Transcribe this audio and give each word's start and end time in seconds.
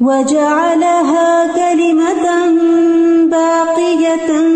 وجعلها 0.00 1.54
كلمة 1.54 2.50
باقية 3.30 4.48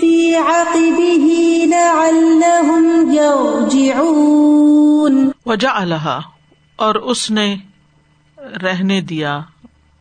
في 0.00 0.36
عقبه 0.36 1.28
لعلهم 1.66 3.12
يرجعون. 3.12 5.30
وجعلها، 5.46 6.20
اور 6.76 6.94
اس 6.94 7.30
نے 7.30 7.56
رہنے 8.38 9.00
دیا، 9.00 9.40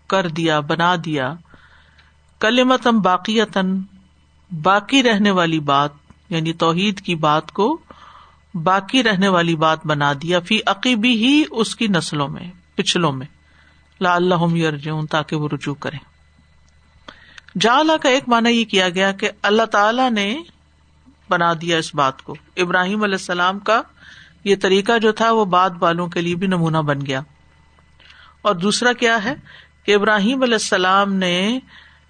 کر 0.08 0.28
دیا، 0.28 0.60
بنا 0.60 0.96
دیا. 1.06 1.34
کلمتم 2.40 3.00
باقیتن 3.00 3.82
باقی 4.52 5.04
رہنے 5.04 5.32
والی 5.32 5.60
بات 5.60 5.90
یعنی 6.30 6.54
توحید 6.54 7.02
کی 7.02 7.16
بات 7.16 7.52
کو 7.52 7.78
باقی 8.54 9.04
رہنے 9.04 9.28
والی 9.28 9.56
بات 9.56 9.86
بنا 9.86 10.14
دیا 10.14 10.40
فی 10.40 10.60
عقیبی 10.66 11.12
ہی 11.12 11.44
اس 11.52 11.76
کی 11.76 11.88
نسلوں 11.88 12.28
میں، 12.28 12.52
پچھلوں 12.76 13.12
میں. 13.12 13.41
لا 14.02 14.16
اللہ 14.16 14.56
یرجون 14.56 15.06
تاکہ 15.06 15.36
وہ 15.36 15.50
رجوع 15.52 15.74
کرے 15.74 15.98
جالا 17.60 17.98
کا 17.98 18.10
ایک 18.10 18.24
مانا 18.28 18.50
یہ 18.50 18.66
کیا 18.66 18.90
گیا 18.90 19.12
کہ 19.12 19.30
اللہ 19.42 19.66
تعالی 19.66 20.10
نے 20.10 20.38
بنا 21.30 21.54
دیا 21.62 21.78
اس 21.78 21.96
بات 21.96 22.22
کو۔ 22.22 22.36
ابراہیم 22.58 23.04
علیہ 23.04 23.16
السلام 23.16 23.60
کا 23.60 23.82
یہ 24.44 24.56
طریقہ 24.62 24.98
جو 24.98 25.12
تھا، 25.12 25.32
وہ 25.32 25.46
بات 25.46 25.72
والوں 25.80 26.08
کے 26.08 26.22
لیے 26.22 26.36
بھی 26.36 26.48
نمونہ 26.48 26.78
بن 26.78 27.06
گیا۔ 27.06 27.22
اور 28.42 28.56
دوسرا 28.56 28.94
کیا 28.94 29.24
ہے 29.24 29.36
کہ 29.84 29.96
ابراہیم 29.96 30.44
علیہ 30.44 30.54
السلام 30.54 31.14
نے 31.14 31.60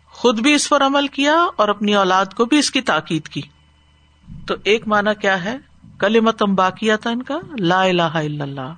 خود 0.05 0.39
بھی 0.39 0.53
اس 0.53 0.69
پر 0.69 0.85
عمل 0.85 1.07
کیا 1.07 1.35
اور 1.55 1.69
اپنی 1.69 1.95
اولاد 1.95 2.25
کو 2.25 2.45
بھی 2.45 2.57
اس 2.57 2.71
کی 2.71 2.81
تاکید 2.81 3.27
کی۔ 3.27 3.41
تو 4.47 4.55
ایک 4.63 4.87
مانا 4.87 5.13
کیا 5.13 5.43
ہے؟ 5.43 5.57
کل 5.99 6.19
متم 6.19 6.55
تھا 6.55 7.09
ان 7.09 7.23
کا 7.23 7.39
لا 7.59 7.81
الہ 7.83 8.01
الا 8.01 8.43
اللہ۔ 8.43 8.73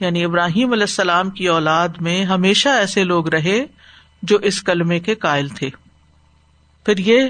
یعنی 0.00 0.24
ابراہیم 0.24 0.72
علیہ 0.72 0.82
السلام 0.82 1.30
کی 1.30 1.48
اولاد 1.48 1.88
میں 2.00 2.24
ہمیشہ 2.24 2.68
ایسے 2.68 3.04
لوگ 3.04 3.28
رہے 3.28 3.64
جو 4.22 4.36
اس 4.36 4.62
کلمے 4.62 5.00
کے 5.00 5.14
قائل 5.14 5.48
تھے۔ 5.48 5.70
پھر 6.84 6.98
یہ 6.98 7.28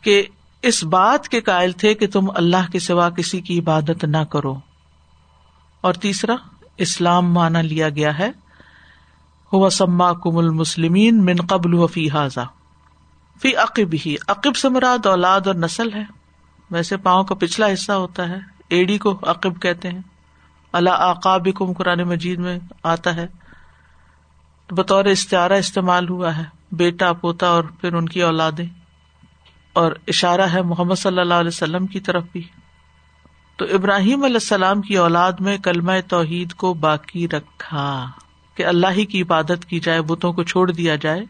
کہ 0.00 0.26
اس 0.62 0.84
بات 0.84 1.28
کے 1.28 1.40
قائل 1.40 1.72
تھے 1.72 1.94
کہ 1.94 2.06
تم 2.06 2.30
اللہ 2.34 2.70
کے 2.72 2.78
سوا 2.78 3.10
کسی 3.10 3.40
کی 3.40 3.58
عبادت 3.58 4.04
نہ 4.04 4.16
کرو۔ 4.16 4.60
اور 5.80 5.94
تیسرا، 5.94 6.36
اسلام 6.76 7.32
مانا 7.32 7.60
لیا 7.60 7.88
گیا 7.88 8.18
ہے۔ 8.18 8.30
ہوا 9.52 9.70
سما 9.70 10.12
کم 10.12 10.36
المسلمین 10.36 11.24
من 11.24 11.36
قبل 11.36 11.74
و 11.74 11.86
فی 11.86 12.10
حاضا 12.10 12.42
فی 13.42 13.56
عقب 13.56 13.94
ہی 14.06 14.16
عقب 14.28 14.56
سے 14.56 14.68
مراد 14.68 15.06
اولاد 15.06 15.40
اور 15.46 15.54
نسل 15.54 15.92
ہے۔ 15.94 16.02
ویسے 16.70 16.96
پاؤں 16.96 17.24
کا 17.24 17.34
پچھلا 17.34 17.72
حصہ 17.72 17.92
ہوتا 17.92 18.28
ہے۔ 18.28 18.38
ایڈی 18.68 18.98
کو 18.98 19.18
عقب 19.22 19.62
کہتے 19.62 19.88
ہیں۔ 19.88 20.00
اللہ 20.72 20.90
آقاب 20.90 21.48
کم 21.54 21.72
قرآن 21.72 21.98
مجید 21.98 22.38
میں 22.38 22.58
آتا 22.82 23.16
ہے۔ 23.16 23.26
بطور 24.70 25.04
استعارہ 25.04 25.52
استعمال 25.52 26.08
ہوا 26.08 26.36
ہے، 26.36 26.42
بیٹا، 26.72 27.12
پوتا 27.12 27.46
اور 27.46 27.64
پھر 27.64 27.92
ان 27.92 28.08
کی 28.08 28.22
اولادیں۔ 28.22 28.66
اور 29.72 29.92
اشارہ 30.06 30.40
ہے 30.40 30.62
محمد 30.62 30.94
صلی 30.94 31.20
اللہ 31.20 31.34
علیہ 31.34 31.48
وسلم 31.48 31.86
کی 31.86 32.00
طرف 32.00 32.24
بھی۔ 32.32 32.42
تو 33.56 33.64
ابراہیم 33.64 34.24
علیہ 34.24 34.36
السلام 34.36 34.80
کی 34.80 34.96
اولاد 34.96 35.32
میں 35.40 35.58
کلمہ 35.58 35.92
توحید 36.08 36.52
کو 36.52 36.74
باقی 36.74 37.28
رکھا۔ 37.28 38.10
کہ 38.54 38.66
اللہ 38.66 38.86
ہی 38.90 39.04
کی 39.04 39.22
عبادت 39.22 39.64
کی 39.68 39.80
جائے، 39.80 40.02
بتوں 40.02 40.32
کو 40.32 40.42
چھوڑ 40.42 40.70
دیا 40.70 40.96
جائے۔ 40.96 41.24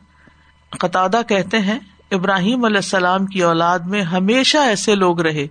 قطع 0.70 1.06
کہتے 1.28 1.58
ہیں، 1.58 1.78
ابراہیم 2.10 2.64
علیہ 2.64 2.77
السلام 2.77 3.27
کی 3.27 3.42
اولاد 3.42 3.78
میں 3.78 4.02
ہمیشہ 4.02 4.58
ایسے 4.58 4.94
لوگ 4.94 5.20
رہے۔ 5.20 5.46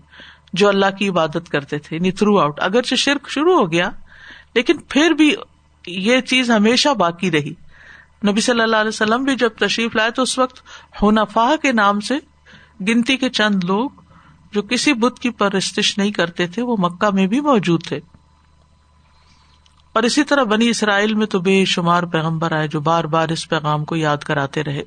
جو 0.54 0.70
اللہ 0.70 0.86
کی 1.00 1.10
عبادت 1.10 1.50
کرتے 1.50 1.78
تھے 1.78 1.96
یعنی 1.96 2.12
تھرو 2.12 2.40
آؤٹ 2.40 2.60
اگرچہ 2.60 2.96
شرک 2.96 3.30
شروع 3.30 3.54
ہو 3.54 3.72
گیا، 3.72 3.90
لیکن 4.56 4.78
پھر 4.90 5.12
بھی 5.12 5.36
یہ 5.88 6.22
چیز 6.22 6.52
ہمیشہ 6.52 6.90
باقی 6.90 7.32
رہی۔ 7.32 7.54
نبی 8.28 8.42
صلی 8.42 8.62
اللہ 8.62 8.76
علیہ 8.76 8.88
وسلم 8.88 9.24
بھی 9.24 9.36
جب 9.36 9.50
تشریف 9.50 9.96
لائے 9.96 10.12
تو 10.12 10.22
اس 10.22 10.40
وقت 10.40 10.62
ہنفا 11.02 11.56
کے 11.62 11.72
نام 11.72 12.00
سے 12.00 12.14
گنتی 12.88 13.18
کے 13.18 13.30
چند 13.30 13.64
لوگ 13.64 13.90
جو 14.52 14.62
کسی 14.62 14.94
بت 14.94 15.20
کی 15.20 15.30
پرستش 15.30 15.98
نہیں 15.98 16.12
کرتے 16.12 16.48
تھے، 16.48 16.62
وہ 16.62 16.76
مکہ 16.80 17.10
میں 17.14 17.28
بھی 17.28 17.42
موجود 17.42 17.84
تھے۔ 17.88 18.00
اور 19.94 20.04
اسی 20.04 20.24
طرح 20.24 20.44
بنی 20.44 20.70
اسرائیل 20.70 21.14
میں 21.14 21.26
تو 21.26 21.40
بے 21.40 21.66
شمار 21.66 22.04
پیغمبر 22.04 22.52
آئے 22.52 22.68
جو 22.68 22.80
بار 22.80 23.04
بار 23.04 23.30
اس 23.30 23.50
پیغام 23.50 23.86
کو 23.86 23.96
یاد 23.96 24.18
کراتے 24.18 24.64
رہے۔ 24.64 24.82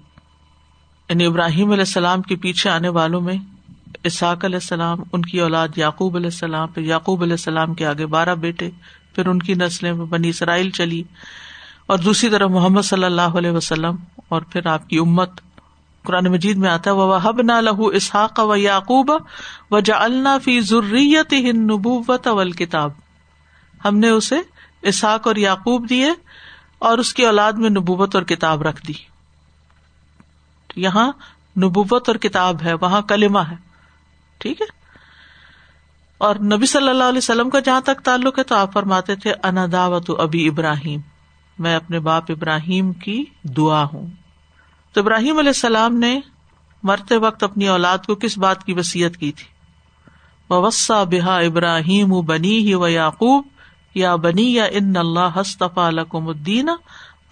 یعنی 1.09 1.27
ابراہیم 1.27 1.71
علیہ 1.71 1.81
السلام 1.81 2.23
کے 2.23 2.37
پیچھے 2.37 2.71
آنے 2.71 2.89
والوں 2.89 3.21
میں 3.21 3.54
اسحاق 4.03 4.45
علیہ 4.45 4.57
السلام، 4.57 5.03
ان 5.13 5.23
کی 5.23 5.41
اولاد 5.41 5.79
یعقوب 5.79 6.17
علیہ 6.17 6.31
السلام، 6.33 6.69
پھر 6.69 6.83
یعقوب 6.83 7.23
علیہ 7.23 7.33
السلام 7.33 7.75
کے 7.75 7.87
آگے 7.87 8.07
بارہ 8.07 8.35
بیٹے، 8.35 8.71
پھر 9.15 9.27
ان 9.27 9.39
کی 9.39 9.55
نسلیں 9.55 9.93
بنی 9.93 10.29
اسرائیل 10.29 10.71
چلی، 10.71 11.03
اور 11.87 11.99
دوسری 11.99 12.31
طرف 12.31 12.51
محمد 12.51 12.83
صلی 12.83 13.05
اللہ 13.05 13.37
علیہ 13.39 13.51
وسلم، 13.51 13.97
اور 14.29 14.43
پھر 14.43 14.67
آپ 14.67 14.89
کی 14.89 14.99
امت، 14.99 15.41
قرآن 16.05 16.25
مجید 16.25 16.57
میں 16.57 16.69
آتا 16.71 16.93
وہ 16.93 17.19
حب 17.23 17.41
نہ 17.43 17.61
لہو 17.61 17.87
اسحاق 17.89 18.41
و 18.41 18.57
یعقوب 18.57 19.11
و 19.71 19.81
جا 19.81 19.97
اللہ 19.99 20.37
فی 20.45 20.61
ضروریت 20.61 21.33
نبوت 21.55 22.27
اول 22.27 22.53
کتاب 22.53 22.91
ہم 23.85 23.99
نے 23.99 24.09
اسے 24.09 24.37
اسحاق 24.83 25.27
اور 25.27 25.37
یعقوب 25.37 25.89
دیے، 25.91 26.11
اور 26.79 26.99
اس 26.99 27.13
کی 27.15 27.27
اولاد 27.27 27.53
میں 27.53 27.71
نبوت 27.71 28.15
اور 28.15 28.23
کتاب 28.23 28.63
رکھ 28.63 28.87
دی۔ 28.87 28.93
یہاں 30.77 31.07
نبوت 31.57 32.09
اور 32.09 32.17
کتاب 32.17 32.63
ہے، 32.63 32.73
وہاں 32.75 33.01
کلمہ 33.03 33.39
ہے۔ 33.51 33.57
ٹھیک 34.45 34.61
ہے؟ 34.61 34.67
اور 36.19 36.37
نبی 36.37 36.67
صلی 36.67 36.89
اللہ 36.89 37.05
علیہ 37.05 37.19
وسلم 37.19 37.51
کا 37.51 37.61
جہاں 37.61 37.81
تک 37.81 38.01
تعلق 38.01 38.39
ہے 38.39 38.45
تو 38.45 38.55
آپ 38.55 38.73
فرماتے 38.73 39.17
تھے، 39.17 39.33
انا 39.43 39.67
دعوت 39.73 40.11
ابھی 40.19 40.49
ابراہیم۔ 40.49 41.01
میں 41.59 41.77
اپنے 41.77 42.01
باپ 42.01 42.25
ابراہیم 42.29 42.93
کی 42.93 43.25
دعا 43.43 43.85
ہوں۔ 43.85 44.07
تو 44.93 45.01
ابراہیم 45.01 45.39
علیہ 45.39 45.49
السلام 45.49 45.99
نے 45.99 46.21
مرتے 46.83 47.17
وقت 47.17 47.43
اپنی 47.43 47.69
اولاد 47.69 47.99
کو 47.99 48.15
کس 48.15 48.39
بات 48.39 48.65
کی 48.65 48.73
وسیعت 48.73 49.17
کی 49.17 49.33
تھی؟ 49.33 49.47
وسا 50.51 51.05
بحا 51.05 51.37
ابراہیم 51.37 52.21
بنی 52.21 52.59
ہی 52.59 52.75
و 52.75 52.89
یعقوب 52.89 53.45
یا 53.95 54.17
بنی 54.17 54.55
یا 54.55 54.65
ان 54.65 54.97
اللہ 54.97 55.41
ہستفا 55.41 55.91
لکم 55.91 56.29
الدین 56.29 56.71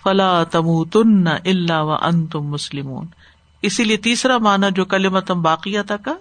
فلا 0.03 0.45
تم 0.45 0.85
تن 0.85 1.27
اللہ 1.27 1.83
و 1.83 1.93
ان 1.93 2.27
تم 2.27 2.41
مسلم 2.41 2.91
اسی 3.63 3.85
لیے 3.85 3.97
تیسرا 3.97 4.39
مانا 4.39 4.69
جو 4.69 4.85
کل 4.85 5.09
متم 5.09 5.43
باقی 5.43 5.83
تھا 5.83 5.97
کا 5.97 6.15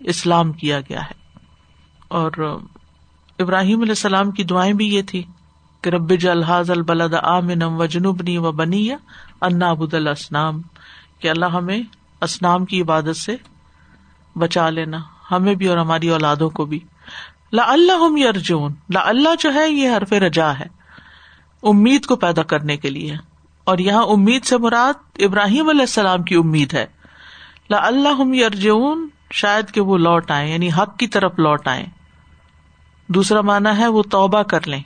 اسلام 0.00 0.52
کیا 0.52 0.80
گیا 0.80 1.00
ہے۔ 1.00 1.28
اور 2.08 2.60
ابراہیم 3.38 3.80
علیہ 3.80 3.90
السلام 3.90 4.30
کی 4.30 4.44
دعائیں 4.44 4.72
بھی 4.72 4.94
یہ 4.94 5.02
تھی 5.02 5.22
کہ 5.80 5.88
رب 5.88 6.12
جلحاظ 6.20 6.70
البلد 6.70 7.14
عامنم 7.14 7.80
و 7.80 7.86
جنوبنی 7.86 8.38
و 8.38 8.52
بنی 8.52 8.88
انا 9.40 9.70
ابود 9.70 9.94
کہ 11.18 11.28
اللہ 11.28 11.46
ہمیں 11.46 11.80
اسنام 12.20 12.64
کی 12.64 12.82
عبادت 12.82 13.16
سے 13.16 13.36
بچا 14.36 14.70
لینا، 14.70 14.98
ہمیں 15.30 15.54
بھی 15.54 15.66
اور 15.66 15.78
ہماری 15.78 16.08
اولادوں 16.08 16.50
کو 16.50 16.64
بھی۔ 16.64 16.78
لا 17.52 17.62
اللہ 17.66 18.28
ارجون 18.28 18.72
لا 18.90 19.00
اللہ 19.04 19.28
جو 19.38 19.54
ہے 19.54 19.70
یہ 19.70 19.90
حرف 19.96 20.12
رجا 20.12 20.58
ہے، 20.58 20.66
امید 21.62 22.06
کو 22.06 22.16
پیدا 22.16 22.42
کرنے 22.42 22.76
کے 22.76 22.90
لیے۔ 22.90 23.16
اور 23.64 23.78
یہاں 23.78 24.02
امید 24.02 24.44
سے 24.44 24.58
مراد 24.58 25.18
ابراہیم 25.18 25.68
علیہ 25.68 25.80
السلام 25.80 26.22
کی 26.22 26.34
امید 26.34 26.74
ہے۔ 26.74 26.86
لا 27.70 27.86
اللہ 27.86 28.44
ارجون 28.44 29.08
شاید 29.30 29.70
کہ 29.70 29.80
وہ 29.80 29.98
لوٹ 29.98 30.30
آئے 30.30 30.50
یعنی 30.50 30.68
حق 30.68 30.96
کی 30.96 31.06
طرف 31.06 31.38
لوٹ 31.38 31.68
آئے 31.68 31.86
دوسرا 33.06 33.40
مانا 33.40 33.78
ہے 33.78 33.86
وہ 33.86 34.02
توبہ 34.02 34.42
کر 34.42 34.68
لیں۔ 34.68 34.82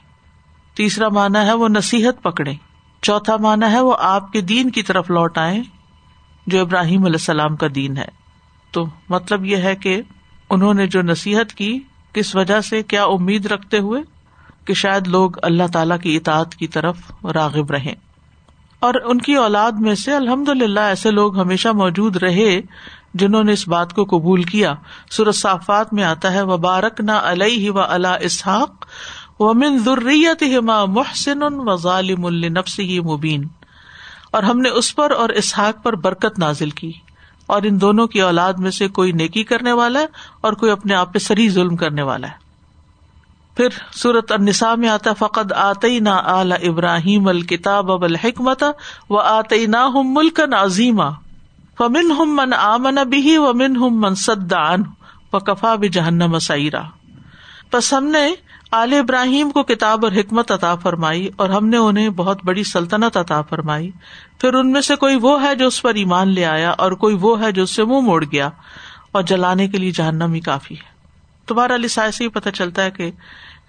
تیسرا 0.73 1.09
مانا 1.09 1.45
ہے 1.45 1.53
وہ 1.53 1.67
نصیحت 1.69 2.23
پکڑے 2.23 2.53
چوتھا 3.01 3.37
مانا 3.37 3.71
ہے 3.71 3.81
وہ 3.81 3.95
آپ 3.99 4.31
کے 4.31 4.41
دین 4.41 4.69
کی 4.69 4.83
طرف 4.83 5.09
لوٹ 5.09 5.37
آئے 5.37 5.59
جو 6.47 6.61
ابراہیم 6.61 7.05
علیہ 7.05 7.15
السلام 7.15 7.55
کا 7.55 7.67
دین 7.75 7.97
ہے۔ 7.97 8.07
تو 8.71 8.85
مطلب 9.09 9.45
یہ 9.45 9.57
ہے 9.57 9.75
کہ 9.75 10.01
انہوں 10.49 10.73
نے 10.73 10.87
جو 10.87 11.01
نصیحت 11.01 11.53
کی، 11.53 11.79
کس 12.13 12.35
وجہ 12.35 12.61
سے، 12.61 12.83
کیا 12.83 13.03
امید 13.03 13.45
رکھتے 13.45 13.79
ہوئے 13.79 14.01
کہ 14.65 14.73
شاید 14.73 15.07
لوگ 15.07 15.31
اللہ 15.41 15.63
تعالی 15.73 15.95
کی 16.03 16.15
اطاعت 16.15 16.55
کی 16.55 16.67
طرف 16.67 16.97
راغب 17.25 17.71
رہے 17.71 17.93
اور 18.79 18.93
ان 19.05 19.21
کی 19.21 19.35
اولاد 19.35 19.71
میں 19.71 19.95
سے 19.95 20.13
الحمد 20.13 20.49
للہ 20.49 20.79
ایسے 20.79 21.11
لوگ 21.11 21.39
ہمیشہ 21.39 21.69
موجود 21.69 22.15
رہے 22.17 22.61
جنہوں 23.13 23.43
نے 23.43 23.51
اس 23.51 23.67
بات 23.67 23.93
کو 23.93 24.03
قبول 24.03 24.43
کیا۔ 24.43 24.73
سورت 25.11 25.35
صافات 25.35 25.93
میں 25.93 26.03
آتا 26.03 26.33
ہے 26.33 26.41
وبارک 26.41 27.01
نہ 27.01 27.11
علیہ 27.11 27.71
و 27.71 27.79
اللہ 27.79 28.17
اسحاق 28.21 28.85
و 29.39 29.53
من 29.53 29.77
ضروریت 29.77 30.43
ہما 30.43 30.85
محسن 30.85 31.43
و 31.43 31.75
ظالم 31.75 32.25
النفس 32.25 32.79
ہی 32.79 32.99
مبین۔ 32.99 33.47
اور 34.31 34.43
ہم 34.43 34.59
نے 34.59 34.69
اس 34.69 34.95
پر 34.95 35.11
اور 35.11 35.29
اسحاق 35.29 35.83
پر 35.83 35.95
برکت 35.95 36.39
نازل 36.39 36.69
کی۔ 36.69 36.91
اور 37.45 37.61
ان 37.63 37.81
دونوں 37.81 38.07
کی 38.07 38.21
اولاد 38.21 38.53
میں 38.53 38.71
سے 38.71 38.87
کوئی 38.87 39.11
نیکی 39.11 39.43
کرنے 39.43 39.71
والا 39.71 39.99
ہے 39.99 40.05
اور 40.41 40.53
کوئی 40.53 40.71
اپنے 40.71 40.93
آپ 40.93 41.13
پہ 41.13 41.19
سری 41.19 41.49
ظلم 41.49 41.75
کرنے 41.75 42.01
والا 42.01 42.27
ہے۔ 42.27 42.43
پھر 43.55 43.67
سورت 43.93 44.31
النساء 44.31 44.75
میں 44.75 44.89
آتا 44.89 45.13
فقط 45.13 45.53
آتے 45.53 45.99
نہ 45.99 46.09
اعلی 46.09 46.67
ابراہیم 46.67 47.27
الکتاب 47.27 47.91
اب 47.91 48.03
الحکمت 48.03 48.63
و 49.09 49.17
آتے 49.17 49.65
نہ 49.65 49.89
ملک 49.93 50.39
عظیمہ 50.59 51.22
فمن 51.77 52.11
ہم 52.11 52.35
من 52.35 52.53
آمن 52.53 52.95
بھی 53.09 53.37
ومن 53.37 53.75
ہم 53.75 54.01
من 54.01 54.15
سدان 54.15 54.83
و 55.33 55.39
کفا 55.39 55.75
بھی 55.75 55.89
جہنم 55.89 56.39
سعرا 56.39 56.81
بس 57.73 57.93
ہم 57.93 58.05
نے 58.05 58.27
آل 58.71 58.93
ابراہیم 58.93 59.49
کو 59.49 59.63
کتاب 59.63 60.05
اور 60.05 60.11
حکمت 60.11 60.51
عطا 60.51 60.75
فرمائی 60.75 61.29
اور 61.35 61.49
ہم 61.49 61.67
نے 61.67 61.77
انہیں 61.77 62.09
بہت 62.09 62.45
بڑی 62.45 62.63
سلطنت 62.63 63.17
عطا 63.17 63.41
فرمائی۔ 63.41 63.91
پھر 64.39 64.53
ان 64.53 64.71
میں 64.71 64.81
سے 64.81 64.95
کوئی 64.95 65.15
وہ 65.21 65.43
ہے 65.43 65.55
جو 65.55 65.67
اس 65.67 65.81
پر 65.81 65.93
ایمان 65.93 66.27
لے 66.27 66.45
آیا 66.45 66.69
اور 66.69 66.91
کوئی 66.91 67.17
وہ 67.21 67.41
ہے 67.41 67.51
جو 67.51 67.63
اس 67.63 67.71
سے 67.71 67.83
منہ 67.83 67.99
موڑ 67.99 68.23
گیا 68.31 68.49
اور 69.11 69.23
جلانے 69.23 69.67
کے 69.67 69.77
لیے 69.77 69.91
جہنم 69.91 70.33
ہی 70.33 70.39
کافی 70.39 70.75
ہے۔ 70.75 70.91
تمہارا 71.47 71.77
لسا 71.77 72.11
سے 72.11 72.23
ہی 72.23 72.29
پتہ 72.29 72.49
چلتا 72.49 72.83
ہے 72.83 72.91
کہ 72.91 73.11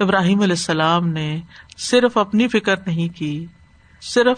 ابراہیم 0.01 0.41
علیہ 0.41 0.53
السلام 0.53 1.09
نے 1.09 1.41
صرف 1.79 2.17
اپنی 2.17 2.49
فکر 2.49 2.75
نہیں 2.87 3.17
کی، 3.17 3.47
صرف 4.03 4.37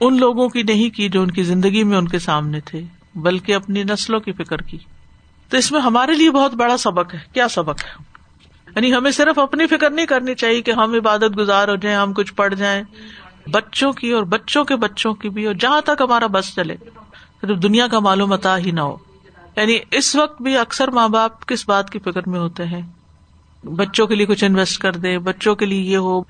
ان 0.00 0.16
لوگوں 0.16 0.48
کی 0.48 0.62
نہیں 0.62 0.90
کی 0.90 1.08
جو 1.08 1.22
ان 1.22 1.30
کی 1.30 1.42
زندگی 1.42 1.84
میں 1.84 1.98
ان 1.98 2.08
کے 2.08 2.18
سامنے 2.18 2.60
تھے۔ 2.60 2.82
بلکہ 3.22 3.54
اپنی 3.54 3.82
نسلوں 3.82 4.20
کی 4.20 4.32
فکر 4.32 4.56
کی۔ 4.56 4.78
تو 5.48 5.56
اس 5.56 5.72
میں 5.72 5.80
ہمارے 5.80 6.12
لیے 6.12 6.30
بہت 6.30 6.54
بڑا 6.54 6.76
سبق 6.76 7.14
ہے۔ 7.14 7.18
کیا 7.32 7.48
سبق 7.48 7.84
ہے؟ 7.84 8.02
یعنی 8.76 8.94
ہمیں 8.94 9.10
صرف 9.10 9.38
اپنی 9.38 9.66
فکر 9.66 9.90
نہیں 9.90 10.06
کرنی 10.06 10.34
چاہیے 10.34 10.62
کہ 10.62 10.70
ہم 10.70 10.94
عبادت 10.94 11.38
گزار 11.38 11.68
ہو 11.68 11.76
جائیں، 11.76 11.98
ہم 11.98 12.12
کچھ 12.12 12.34
پڑھ 12.34 12.54
جائیں، 12.54 12.82
بچوں 13.50 13.92
کی 13.92 14.12
اور 14.12 14.22
بچوں 14.22 14.64
کے 14.64 14.76
بچوں 14.76 15.14
کی 15.14 15.28
بھی 15.28 15.46
اور 15.46 15.54
جہاں 15.54 15.80
تک 15.80 16.00
ہمارا 16.00 16.26
بس 16.26 16.54
چلے۔ 16.54 16.76
صرف 17.40 17.62
دنیا 17.62 17.86
کا 17.86 17.98
معلوم 17.98 18.30
متا 18.30 18.58
ہی 18.58 18.70
نہ 18.70 18.80
ہو۔ 18.80 18.96
یعنی 19.56 19.78
اس 19.90 20.16
وقت 20.16 20.42
بھی 20.42 20.56
اکثر 20.56 20.88
ماں 20.88 21.08
باپ 21.08 21.46
کس 21.46 21.68
بات 21.68 21.90
کی 21.90 21.98
فکر 21.98 22.28
میں 22.28 22.40
ہوتے 22.40 22.66
ہیں؟ 22.66 22.82
بچوں 23.66 24.06
کے 24.06 24.14
لیے 24.14 24.26
کچھ 24.26 24.44
انویسٹ 24.44 24.82
کر 24.82 24.92
دے، 24.92 25.18
بچوں 25.18 25.54
کے 25.54 25.66
لیے 25.66 25.80
یہ 25.80 25.96
ہو۔ 25.96 26.20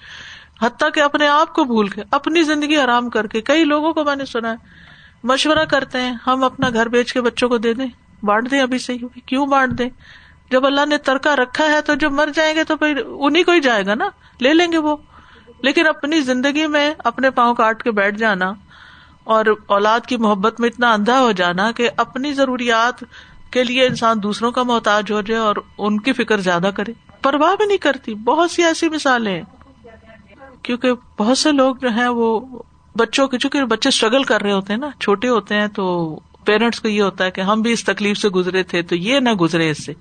حتیٰ 0.62 0.88
کہ 0.94 1.00
اپنے 1.00 1.28
آپ 1.28 1.54
کو 1.54 1.64
بھول 1.64 1.88
کے، 1.88 2.02
اپنی 2.10 2.42
زندگی 2.42 2.76
آرام 2.76 3.10
کر 3.10 3.26
کے، 3.26 3.40
کئی 3.40 3.64
لوگوں 3.64 3.92
کو 3.92 4.04
میں 4.04 4.16
نے 4.16 4.24
سنا 4.24 4.50
ہے 4.50 4.88
مشورہ 5.28 5.64
کرتے 5.64 6.00
ہیں، 6.00 6.14
ہم 6.26 6.44
اپنا 6.44 6.68
گھر 6.68 6.88
بیچ 6.88 7.12
کے 7.12 7.20
بچوں 7.20 7.48
کو 7.48 7.58
دے 7.58 7.74
دیں۔ 7.74 7.86
بانٹ 8.22 8.50
دیں 8.50 8.60
ابھی 8.60 8.78
صحیح 8.78 8.98
کیوں 9.26 9.46
بانٹ 9.46 9.78
دیں؟ 9.78 9.88
جب 10.50 10.66
اللہ 10.66 10.86
نے 10.86 10.96
ترکا 10.96 11.36
رکھا 11.36 11.64
ہے 11.64 11.80
تو 11.80 11.94
جب 11.94 12.12
مر 12.12 12.28
جائیں 12.34 12.54
گے 12.54 12.64
تو 12.64 12.76
پھر 12.76 13.02
انہیں 13.06 13.44
کو 13.44 13.52
ہی 13.52 13.60
جائے 13.60 13.86
گا 13.86 13.94
نا؟ 13.94 14.08
لے 14.40 14.54
لیں 14.54 14.72
گے 14.72 14.78
وہ۔ 14.78 14.96
لیکن 15.62 15.86
اپنی 15.86 16.20
زندگی 16.20 16.66
میں 16.66 16.94
اپنے 16.98 17.30
پاؤں 17.30 17.54
کاٹ 17.54 17.82
کے 17.82 17.90
بیٹھ 17.90 18.16
جانا 18.16 18.52
اور 19.24 19.44
اولاد 19.66 20.00
کی 20.00 20.16
محبت 20.16 20.60
میں 20.60 20.68
اتنا 20.68 20.92
اندھا 20.92 21.20
ہو 21.20 21.32
جانا 21.32 21.72
کہ 21.72 21.90
اپنی 21.96 22.32
ضروریات 22.32 23.04
کے 23.50 23.64
لیے 23.64 23.86
انسان 23.86 24.22
دوسروں 24.22 24.52
کا 24.52 24.62
محتاج 24.62 25.12
ہو 25.12 25.20
جائے 25.20 25.40
اور 25.40 25.56
ان 25.78 26.00
کی 26.00 26.12
فکر 26.12 26.40
زیادہ 26.40 26.70
کرے۔ 26.76 26.92
پرواہ 27.22 27.56
بھی 27.56 27.64
نہیں 27.64 27.78
کرتی۔ 27.78 28.14
بہت 28.14 28.50
سی 28.50 28.64
ایسی 28.64 28.88
مثالیں 28.88 29.42
کیونکہ 30.62 30.92
بہت 31.18 31.38
سے 31.38 31.52
لوگ 31.52 31.76
جو 31.76 31.88
ہیں 31.88 32.08
وہ 32.08 32.58
بچوں 32.98 33.28
کے 33.28 33.38
چونکہ 33.38 33.64
بچے 33.64 33.88
اسٹرگل 33.88 34.22
کر 34.22 34.42
رہے 34.42 34.52
ہوتے 34.52 34.72
ہیں 34.72 34.80
نا، 34.80 34.88
چھوٹے 35.00 35.28
ہوتے 35.28 35.54
ہیں 35.54 35.66
تو 35.66 36.18
پیرنٹس 36.44 36.80
کو 36.80 36.88
یہ 36.88 37.02
ہوتا 37.02 37.24
ہے 37.24 37.30
کہ 37.30 37.40
ہم 37.40 37.62
بھی 37.62 37.72
اس 37.72 37.84
تکلیف 37.84 38.18
سے 38.18 38.28
گزرے 38.28 38.62
تھے 38.62 38.82
تو 38.82 38.96
یہ 38.96 39.20
نہ 39.20 39.30
گزرے 39.30 39.70
اس 39.70 39.86
سے۔ 39.86 39.92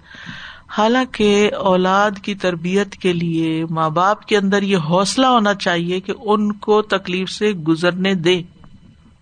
حالانکہ 0.78 1.52
اولاد 1.54 2.12
کی 2.22 2.36
تربیت 2.36 2.92
کے 2.92 3.14
لیے 3.14 3.66
ماں 3.70 3.90
باپ 3.90 4.26
کے 4.26 4.38
اندر 4.38 4.62
یہ 4.62 4.78
حوصلہ 4.78 5.26
ہونا 5.26 5.54
چاہیے 5.54 6.00
کہ 6.00 6.14
ان 6.22 6.52
کو 6.52 6.82
تکلیف 6.82 7.30
سے 7.30 7.52
گزرنے 7.52 8.14
دے 8.14 8.42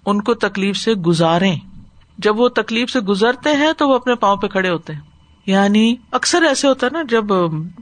ان 0.06 0.22
کو 0.22 0.33
تکلیف 0.33 0.77
سے 0.77 0.94
گزارے 0.94 1.51
جب 2.18 2.39
وہ 2.39 2.50
تکلیف 2.50 2.89
سے 2.89 3.00
گزرتے 3.00 3.56
ہیں 3.56 3.74
تو 3.77 3.89
وہ 3.89 3.95
اپنے 3.95 4.16
پاؤں 4.16 4.38
پہ 4.38 4.48
کھڑے 4.48 4.69
ہوتے 4.69 4.94
ہیں۔ 4.94 5.01
یعنی 5.45 5.95
اکثر 6.12 6.42
ایسے 6.42 6.68
ہوتا 6.68 6.88
ہے 6.88 6.98
نا، 6.98 7.04
جب 7.10 7.25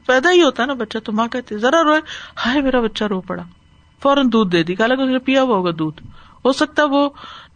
پیدا 0.06 0.32
ہی 0.32 0.44
ہوتا 0.44 0.64
ہے 0.64 0.68
نا 0.68 0.74
بچہ 0.74 0.98
تو 1.04 1.12
ماں 1.12 1.28
کہتے 1.28 1.58
ذرا 1.58 1.84
روئے۔ 1.84 2.02
ہائے، 2.46 2.62
میرا 2.62 2.82
بچہ 2.82 3.04
رو 3.04 3.22
پڑا۔ 3.22 3.44
فوراً 4.04 4.30
دودھ 4.34 4.52
دے 4.52 4.64
دی 4.64 4.74
حالانکہ 4.74 5.04
اس 5.04 5.10
نے 5.10 5.20
پیا 5.20 5.42
ہوا 5.42 5.58
ہوگا 5.58 5.72
دودھ۔ 5.80 6.04
ہو 6.46 6.54
سکتا 6.54 6.84
ہے 6.84 6.88
وہ 6.88 7.10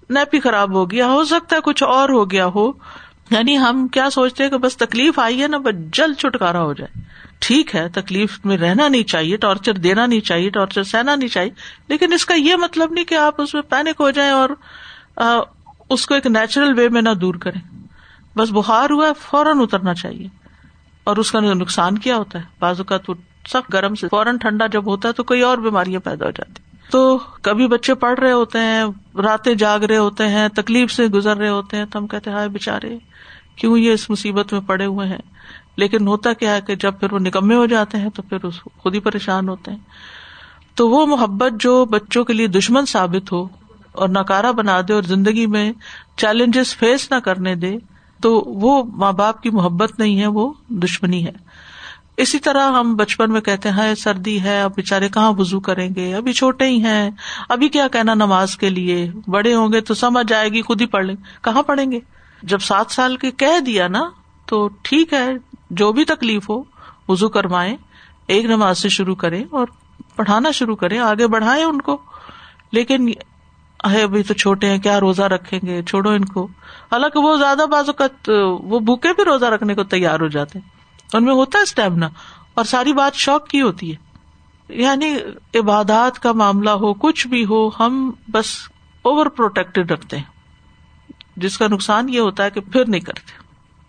نیپی 0.09 0.39
خراب 0.39 0.73
ہو 0.73 0.91
گیا، 0.91 1.07
ہو 1.07 1.25
سکتا 1.25 1.55
ہے 1.55 1.61
کچھ 1.61 1.83
اور 1.83 2.09
ہو 2.09 2.31
گیا 2.31 2.45
ہو۔ 2.45 2.71
یعنی 3.31 3.57
ہم 3.57 3.87
کیا 3.87 4.09
سوچتے 4.09 4.43
ہیں 4.43 4.49
کہ 4.49 4.57
بس 4.57 4.77
تکلیف 4.77 5.19
آئی 5.19 5.41
ہے 5.41 5.47
نا، 5.47 5.57
بس 5.57 5.75
جلد 5.93 6.15
چھٹکارا 6.17 6.63
ہو 6.63 6.73
جائے۔ 6.73 7.01
ٹھیک 7.39 7.75
ہے، 7.75 7.89
تکلیف 7.89 8.39
میں 8.45 8.57
رہنا 8.57 8.87
نہیں 8.87 9.03
چاہیے، 9.03 9.37
ٹارچر 9.37 9.73
دینا 9.73 10.05
نہیں 10.05 10.19
چاہیے، 10.19 10.49
ٹارچر 10.49 10.83
سہنا 10.83 11.15
نہیں 11.15 11.29
چاہیے۔ 11.29 11.51
لیکن 11.87 12.13
اس 12.13 12.25
کا 12.25 12.33
یہ 12.33 12.55
مطلب 12.55 12.91
نہیں 12.91 13.05
کہ 13.05 13.15
آپ 13.15 13.41
اس 13.41 13.53
میں 13.53 13.61
پینک 13.61 13.95
ہو 13.99 14.09
جائیں 14.09 14.31
اور 14.31 14.49
اس 15.89 16.07
کو 16.07 16.13
ایک 16.15 16.25
نیچرل 16.25 16.79
وے 16.79 16.89
میں 16.89 17.01
نہ 17.01 17.09
دور 17.09 17.35
کریں۔ 17.35 17.61
بس 18.37 18.49
بخار 18.51 18.89
ہوا 18.89 19.07
فوراً 19.19 19.59
اترنا 19.59 19.93
چاہیے۔ 19.93 20.27
اور 21.03 21.17
اس 21.17 21.31
کا 21.31 21.39
نقصان 21.39 21.97
کیا 21.97 22.17
ہوتا 22.17 22.39
ہے؟ 22.39 22.43
بازو 22.59 22.83
کا 22.83 22.97
تو 22.97 23.13
سخت 23.47 23.73
گرم 23.73 23.95
سے، 23.95 24.07
فوراً 24.11 24.37
ٹھنڈا 24.37 24.67
جب 24.67 24.87
ہوتا 24.87 25.07
ہے 25.07 25.13
تو 25.13 25.23
کوئی 25.23 25.41
اور 25.41 25.57
بیماریاں 25.57 25.99
پیدا 25.99 26.25
ہو 26.25 26.31
جاتی 26.31 26.61
تو 26.91 27.19
کبھی 27.41 27.67
بچے 27.67 27.93
پڑھ 27.93 28.19
رہے 28.19 28.31
ہوتے 28.31 28.59
ہیں، 28.59 28.83
راتیں 29.17 29.55
جاگ 29.55 29.79
رہے 29.79 29.97
ہوتے 29.97 30.27
ہیں، 30.27 30.47
تکلیف 30.47 30.91
سے 30.91 31.05
گزر 31.05 31.37
رہے 31.37 31.49
ہوتے 31.49 31.77
ہیں، 31.77 31.85
تو 31.85 31.99
ہم 31.99 32.07
کہتے 32.07 32.31
ہائے 32.31 32.49
بےچارے 32.49 32.97
کیوں 33.55 33.77
یہ 33.77 33.91
اس 33.91 34.09
مصیبت 34.09 34.53
میں 34.53 34.61
پڑے 34.61 34.85
ہوئے 34.85 35.07
ہیں؟ 35.07 35.17
لیکن 35.77 36.07
ہوتا 36.07 36.33
کیا 36.33 36.55
ہے 36.55 36.61
کہ 36.61 36.75
جب 36.75 36.93
پھر 36.99 37.13
وہ 37.13 37.19
نکمے 37.19 37.55
ہو 37.55 37.65
جاتے 37.65 37.97
ہیں 37.97 38.09
تو 38.09 38.21
پھر 38.21 38.45
اس 38.45 38.53
خود 38.77 38.95
ہی 38.95 38.99
پریشان 38.99 39.49
ہوتے 39.49 39.71
ہیں۔ 39.71 39.77
تو 40.75 40.89
وہ 40.89 41.05
محبت 41.05 41.51
جو 41.59 41.85
بچوں 41.85 42.23
کے 42.23 42.33
لیے 42.33 42.47
دشمن 42.47 42.85
ثابت 42.85 43.31
ہو 43.31 43.47
اور 43.91 44.09
ناکارا 44.09 44.51
بنا 44.51 44.81
دے 44.87 44.93
اور 44.93 45.03
زندگی 45.03 45.45
میں 45.45 45.73
چیلنجز 46.15 46.75
فیس 46.75 47.11
نہ 47.11 47.19
کرنے 47.19 47.55
دے، 47.55 47.75
تو 48.21 48.43
وہ 48.45 48.83
ماں 48.83 49.11
باپ 49.11 49.41
کی 49.41 49.49
محبت 49.49 49.99
نہیں 49.99 50.19
ہے، 50.19 50.27
وہ 50.27 50.53
دشمنی 50.69 51.25
ہے۔ 51.25 51.31
اسی 52.17 52.39
طرح 52.39 52.71
ہم 52.71 52.95
بچپن 52.95 53.31
میں 53.31 53.41
کہتے 53.41 53.69
ہیں 53.69 53.95
سردی 53.95 54.43
ہے، 54.43 54.61
اب 54.61 54.71
بےچارے 54.75 55.09
کہاں 55.09 55.31
وزو 55.37 55.59
کریں 55.59 55.89
گے؟ 55.95 56.15
ابھی 56.15 56.33
چھوٹے 56.33 56.65
ہی 56.65 56.83
ہیں، 56.83 57.11
ابھی 57.49 57.69
کیا 57.69 57.87
کہنا 57.87 58.13
نماز 58.13 58.57
کے 58.57 58.69
لیے؟ 58.69 59.11
بڑے 59.27 59.55
ہوں 59.55 59.73
گے 59.73 59.81
تو 59.81 59.93
سمجھ 59.93 60.33
آئے 60.33 60.49
گی، 60.49 60.61
خود 60.61 60.81
ہی 60.81 60.85
پڑھ 60.85 61.05
لیں۔ 61.05 61.15
کہاں 61.43 61.63
پڑھیں 61.63 61.91
گے؟ 61.91 61.99
جب 62.43 62.59
سات 62.59 62.91
سال 62.91 63.17
کے 63.17 63.31
کہہ 63.31 63.59
دیا 63.59 63.87
نا، 63.87 64.09
تو 64.45 64.69
ٹھیک 64.81 65.13
ہے، 65.13 65.29
جو 65.69 65.91
بھی 65.91 66.05
تکلیف 66.05 66.49
ہو 66.49 66.63
وزو 67.07 67.29
کروائے 67.29 67.75
ایک 68.27 68.45
نماز 68.45 68.77
سے 68.77 68.89
شروع 68.89 69.15
کرے 69.15 69.43
اور 69.51 69.67
پڑھانا 70.15 70.51
شروع 70.51 70.75
کرے 70.75 70.99
آگے 70.99 71.27
بڑھائے 71.27 71.63
ان 71.63 71.81
کو۔ 71.81 71.97
لیکن 72.71 73.11
ابھی 73.83 74.23
تو 74.23 74.33
چھوٹے 74.33 74.67
ہیں، 74.67 74.77
کیا 74.77 74.99
روزہ 74.99 75.23
رکھیں 75.23 75.59
گے؟ 75.65 75.83
چھوڑو 75.83 76.09
ان 76.09 76.25
کو۔ 76.25 76.45
حالانکہ 76.91 77.19
وہ 77.19 77.37
زیادہ 77.37 77.65
بازو 77.71 77.93
کا 77.93 78.31
وہ 78.63 78.79
بھوکے 78.79 79.09
بھی 79.13 79.23
روزہ 79.23 79.45
رکھنے 79.45 79.75
کو 79.75 79.83
تیار 79.83 80.19
ہو 80.19 80.27
جاتے 80.27 80.59
ہیں۔ 80.59 80.76
ان 81.13 81.23
میں 81.23 81.33
ہوتا 81.33 81.57
ہے 81.57 81.63
اسٹیمنا 81.63 82.09
اور 82.53 82.65
ساری 82.65 82.93
بات 82.93 83.15
شوق 83.15 83.47
کی 83.47 83.61
ہوتی 83.61 83.93
ہے۔ 83.93 84.07
یعنی 84.69 85.15
عبادات 85.55 86.19
کا 86.19 86.31
معاملہ 86.31 86.69
ہو، 86.69 86.93
کچھ 86.93 87.27
بھی 87.27 87.45
ہو، 87.45 87.69
ہم 87.79 88.11
بس 88.31 88.45
اوور 89.01 89.25
پروٹیکٹڈ 89.25 89.91
رکھتے 89.91 90.17
ہیں۔ 90.17 90.23
جس 91.37 91.57
کا 91.57 91.67
نقصان 91.67 92.09
یہ 92.09 92.19
ہوتا 92.19 92.43
ہے 92.43 92.49
کہ 92.49 92.61
پھر 92.61 92.83
نہیں 92.87 93.01
کرتے۔ 93.01 93.31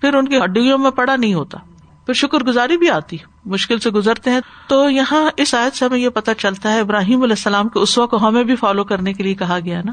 پھر 0.00 0.14
ان 0.14 0.28
کی 0.28 0.38
ہڈیوں 0.38 0.78
میں 0.78 0.90
پڑا 0.90 1.16
نہیں 1.16 1.34
ہوتا۔ 1.34 1.58
پھر 2.06 2.14
شکر 2.14 2.38
گزاری 2.38 2.76
بھی 2.76 2.90
آتی 2.90 3.16
مشکل 3.44 3.78
سے 3.78 3.90
گزرتے 3.90 4.30
ہیں۔ 4.30 4.40
تو 4.68 4.90
یہاں 4.90 5.30
اس 5.36 5.54
آیت 5.54 5.76
سے 5.76 5.84
ہمیں 5.84 5.98
یہ 5.98 6.08
پتا 6.08 6.34
چلتا 6.34 6.72
ہے، 6.72 6.80
ابراہیم 6.80 7.22
علیہ 7.22 7.32
السلام 7.32 7.68
کے 7.68 7.78
اسوا 7.78 8.06
کو 8.06 8.28
ہمیں 8.28 8.44
بھی 8.44 8.56
فالو 8.56 8.84
کرنے 8.84 9.12
کے 9.12 9.22
لیے 9.22 9.34
کہا 9.34 9.58
گیا 9.64 9.82
نا 9.84 9.92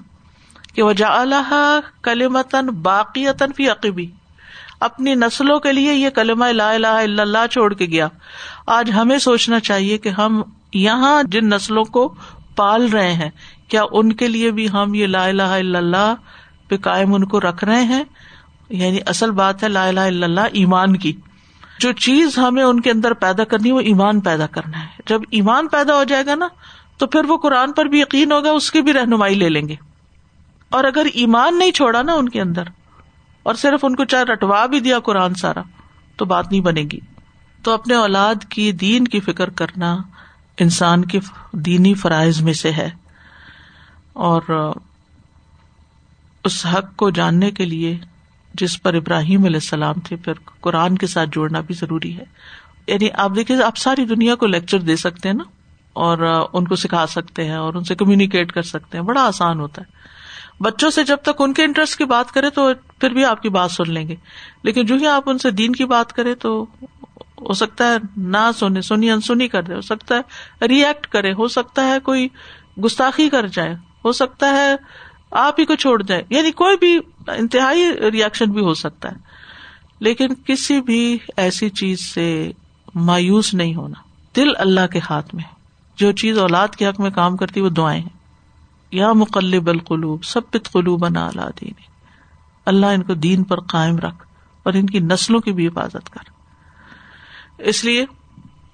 کہ 0.75 0.81
وہ 0.81 0.93
جا 0.93 1.25
کلی 2.01 2.27
متن 2.27 2.67
باقی 2.67 3.25
فی 3.57 3.69
عقبی 3.69 4.11
اپنی 4.85 5.15
نسلوں 5.15 5.59
کے 5.59 5.71
لیے 5.71 5.93
یہ 5.93 6.09
کلمہ 6.09 6.45
لا 6.45 6.71
الہ 6.71 6.87
الا 6.87 7.21
اللہ 7.21 7.47
چھوڑ 7.51 7.73
کے 7.73 7.85
گیا۔ 7.85 8.07
آج 8.67 8.91
ہمیں 8.91 9.17
سوچنا 9.17 9.59
چاہیے 9.59 9.97
کہ 9.97 10.09
ہم 10.09 10.41
یہاں 10.73 11.23
جن 11.23 11.49
نسلوں 11.49 11.83
کو 11.83 12.15
پال 12.55 12.89
رہے 12.89 13.13
ہیں، 13.13 13.29
کیا 13.67 13.81
ان 13.91 14.13
کے 14.13 14.27
لیے 14.27 14.51
بھی 14.51 14.69
ہم 14.69 14.93
یہ 14.93 15.07
لا 15.07 15.25
الہ 15.25 15.43
الا 15.43 15.77
اللہ 15.79 16.15
پہ 16.67 16.77
قائم 16.77 17.13
ان 17.13 17.25
کو 17.25 17.39
رکھ 17.39 17.63
رہے 17.63 17.83
ہیں؟ 17.83 18.03
یعنی 18.69 18.99
اصل 19.05 19.31
بات 19.31 19.63
ہے 19.63 19.69
لا 19.69 19.87
الہ 19.87 19.99
الا 19.99 20.25
اللہ 20.25 20.41
ایمان 20.41 20.97
کی۔ 20.97 21.13
جو 21.79 21.91
چیز 21.91 22.37
ہمیں 22.37 22.63
ان 22.63 22.81
کے 22.81 22.91
اندر 22.91 23.13
پیدا 23.13 23.43
کرنی 23.43 23.71
وہ 23.71 23.79
ایمان 23.79 24.19
پیدا 24.19 24.47
کرنا 24.47 24.81
ہے۔ 24.81 24.87
جب 25.07 25.21
ایمان 25.31 25.67
پیدا 25.67 25.95
ہو 25.95 26.03
جائے 26.03 26.25
گا 26.25 26.35
نا، 26.35 26.47
تو 26.97 27.07
پھر 27.07 27.25
وہ 27.25 27.37
قرآن 27.37 27.71
پر 27.71 27.85
بھی 27.85 27.99
یقین 27.99 28.31
ہوگا، 28.31 28.51
اس 28.51 28.71
کی 28.71 28.81
بھی 28.81 28.93
رہنمائی 28.93 29.35
لے 29.35 29.49
لیں 29.49 29.67
گے۔ 29.67 29.75
اور 30.69 30.83
اگر 30.83 31.07
ایمان 31.13 31.59
نہیں 31.59 31.71
چھوڑا 31.71 32.01
نا 32.01 32.13
ان 32.13 32.29
کے 32.29 32.41
اندر 32.41 32.63
اور 33.45 33.55
صرف 33.55 33.85
ان 33.85 33.95
کو 33.95 34.05
چاہے 34.05 34.23
رٹوا 34.23 34.65
بھی 34.65 34.79
دیا 34.79 34.99
قرآن 34.99 35.33
سارا، 35.33 35.61
تو 36.15 36.25
بات 36.25 36.51
نہیں 36.51 36.61
بنے 36.61 36.81
گی۔ 36.81 36.99
تو 37.63 37.71
اپنے 37.71 37.95
اولاد 37.95 38.35
کی 38.49 38.71
دین 38.71 39.07
کی 39.07 39.19
فکر 39.19 39.49
کرنا 39.49 39.97
انسان 40.59 41.05
کے 41.05 41.19
دینی 41.51 41.93
فرائض 41.93 42.41
میں 42.41 42.53
سے 42.53 42.71
ہے۔ 42.71 42.89
اور 44.13 44.41
اس 46.43 46.65
حق 46.65 46.95
کو 46.95 47.09
جاننے 47.09 47.51
کے 47.51 47.65
لیے 47.65 47.97
جس 48.53 48.83
پر 48.83 48.93
ابراہیم 48.93 49.43
علیہ 49.43 49.55
السلام 49.55 49.95
تھے، 50.03 50.15
پھر 50.15 50.33
قرآن 50.61 50.97
کے 50.97 51.07
ساتھ 51.07 51.29
جوڑنا 51.31 51.61
بھی 51.61 51.75
ضروری 51.75 52.17
ہے۔ 52.17 52.23
یعنی 52.87 53.07
آپ 53.13 53.31
دیکھیے، 53.35 53.63
آپ 53.63 53.77
ساری 53.77 54.05
دنیا 54.05 54.35
کو 54.35 54.45
لیکچر 54.45 54.79
دے 54.79 54.95
سکتے 54.95 55.29
ہیں 55.29 55.35
نا، 55.35 55.43
اور 55.93 56.17
ان 56.53 56.67
کو 56.67 56.75
سکھا 56.75 57.07
سکتے 57.07 57.45
ہیں 57.45 57.55
اور 57.55 57.73
ان 57.73 57.83
سے 57.83 57.95
کمیونیکیٹ 57.95 58.51
کر 58.51 58.61
سکتے 58.61 58.97
ہیں۔ 58.97 59.05
بڑا 59.05 59.21
آسان 59.21 59.59
ہوتا 59.59 59.81
ہے۔ 59.81 60.14
بچوں 60.59 60.89
سے 60.89 61.03
جب 61.03 61.17
تک 61.21 61.41
ان 61.41 61.53
کے 61.53 61.63
انٹرسٹ 61.63 61.97
کی 61.97 62.05
بات 62.05 62.31
کرے 62.31 62.49
تو 62.49 62.71
پھر 62.99 63.09
بھی 63.09 63.25
آپ 63.25 63.41
کی 63.41 63.49
بات 63.49 63.71
سن 63.71 63.93
لیں 63.93 64.07
گے۔ 64.07 64.15
لیکن 64.63 64.85
جو 64.85 64.95
ہی 64.95 65.07
آپ 65.07 65.29
ان 65.29 65.37
سے 65.37 65.51
دین 65.51 65.71
کی 65.71 65.85
بات 65.85 66.13
کرے 66.13 66.35
تو 66.35 66.65
ہو 67.41 67.53
سکتا 67.53 67.91
ہے 67.91 67.95
نہ 68.17 68.51
سنے 68.59 68.81
سنی 68.81 69.11
انسنی 69.11 69.47
کر 69.47 69.63
دے 69.63 69.75
ہو 69.75 69.81
سکتا 69.81 70.15
ہے 70.15 70.67
ریئیکٹ 70.67 71.07
کرے 71.07 71.31
ہو 71.31 71.47
سکتا 71.47 71.87
ہے 71.87 71.99
کوئی 71.99 72.27
گستاخی 72.85 73.29
کر 73.29 73.47
جائے۔ 73.47 73.75
ہو 74.05 74.11
سکتا 74.11 74.49
ہے 74.49 74.75
آپ 75.31 75.59
ہی 75.59 75.65
کو 75.65 75.75
چھوڑ 75.75 76.03
جائے 76.03 76.23
یعنی 76.29 76.51
کوئی 76.51 76.77
بھی 76.77 76.99
انتہائی 77.27 77.91
ریئیکشن 78.11 78.51
بھی 78.51 78.61
ہو 78.61 78.73
سکتا 78.73 79.11
ہے۔ 79.11 79.15
لیکن 79.99 80.27
کسی 80.45 80.81
بھی 80.81 81.17
ایسی 81.37 81.69
چیز 81.69 81.99
سے 81.99 82.51
مایوس 82.95 83.53
نہیں 83.53 83.75
ہونا۔ 83.75 84.01
دل 84.35 84.47
اللہ 84.57 84.87
کے 84.87 84.99
ہاتھ 85.09 85.35
میں 85.35 85.43
جو 85.95 86.11
چیز 86.11 86.37
اولاد 86.37 86.67
کے 86.67 86.87
حق 86.87 86.99
میں 86.99 87.11
کام 87.11 87.37
کرتی 87.37 87.61
وہ 87.61 87.69
دعائیں 87.69 88.01
ہیں۔ 88.01 88.14
یا 88.91 89.13
مقلب 89.13 89.69
القلوب 89.69 90.23
سب 90.23 90.41
پت 90.51 90.71
قلوب 90.71 90.99
بنا 90.99 91.27
اللہ 91.27 91.49
دین 91.61 91.73
اللہ 92.65 92.85
ان 92.85 93.03
کو 93.03 93.13
دین 93.13 93.43
پر 93.43 93.59
قائم 93.59 93.97
رکھ 93.97 94.25
اور 94.63 94.73
ان 94.73 94.85
کی 94.85 94.99
نسلوں 94.99 95.39
کی 95.39 95.51
بھی 95.51 95.67
حفاظت 95.67 96.09
کر۔ 96.09 96.35
اس 97.61 97.85
لیے 97.85 98.05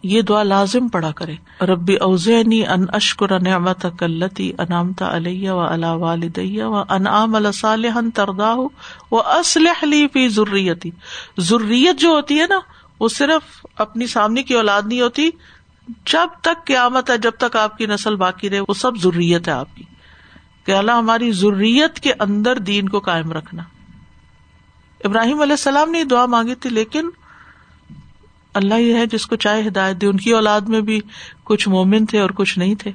یہ 0.03 0.21
دعا 0.21 0.43
لازم 0.43 0.87
پڑا 0.87 1.11
کرے۔ 1.11 1.35
ربی 1.61 1.95
اوزینی 1.95 2.67
ان 2.67 2.85
اشکر 2.93 3.39
نعمت 3.39 3.85
کلتی 3.99 4.51
انامتا 4.57 5.15
علیہ 5.15 5.51
و 5.51 5.59
علا 5.59 5.93
والدیہ 5.93 6.63
و 6.63 6.83
انعام 6.89 7.51
صالح 7.51 7.99
تردا 8.13 8.53
ہو 8.53 8.67
وہ 9.11 9.23
اسلح 9.23 9.85
لی 9.85 10.07
فی 10.07 10.29
ضروریتی 10.29 10.89
ضروریت 11.37 11.99
جو 11.99 12.09
ہوتی 12.09 12.39
ہے 12.39 12.45
نا، 12.49 12.59
وہ 12.99 13.07
صرف 13.07 13.65
اپنی 13.77 14.07
سامنے 14.07 14.43
کی 14.43 14.53
اولاد 14.53 14.81
نہیں 14.85 15.01
ہوتی۔ 15.01 15.29
جب 16.05 16.27
تک 16.41 16.65
قیامت 16.65 17.09
ہے، 17.09 17.17
جب 17.17 17.31
تک 17.39 17.55
آپ 17.55 17.77
کی 17.77 17.85
نسل 17.85 18.15
باقی 18.15 18.49
رہے، 18.49 18.59
وہ 18.59 18.73
سب 18.73 18.91
ضروریت 18.97 19.47
ہے 19.47 19.53
آپ 19.53 19.67
کی۔ 19.75 19.83
کہ 20.65 20.71
اللہ 20.71 20.91
ہماری 20.91 21.31
ضروریت 21.31 21.99
کے 21.99 22.13
اندر 22.19 22.55
دین 22.57 22.89
کو 22.89 22.99
قائم 22.99 23.31
رکھنا۔ 23.31 23.63
ابراہیم 25.03 25.41
علیہ 25.41 25.53
السلام 25.53 25.91
نے 25.91 26.03
دعا 26.03 26.25
مانگی 26.25 26.55
تھی، 26.55 26.69
لیکن 26.69 27.09
اللہ 28.53 28.73
یہ 28.73 28.93
ہے، 28.93 29.05
جس 29.05 29.25
کو 29.25 29.35
چاہے 29.35 29.67
ہدایت 29.67 30.01
دی 30.01 30.07
ان 30.07 30.17
کی 30.17 30.31
اولاد 30.31 30.61
میں 30.61 30.81
بھی 30.81 30.99
کچھ 31.43 31.69
مومن 31.69 32.05
تھے 32.05 32.19
اور 32.19 32.29
کچھ 32.29 32.59
نہیں 32.59 32.75
تھے۔ 32.75 32.91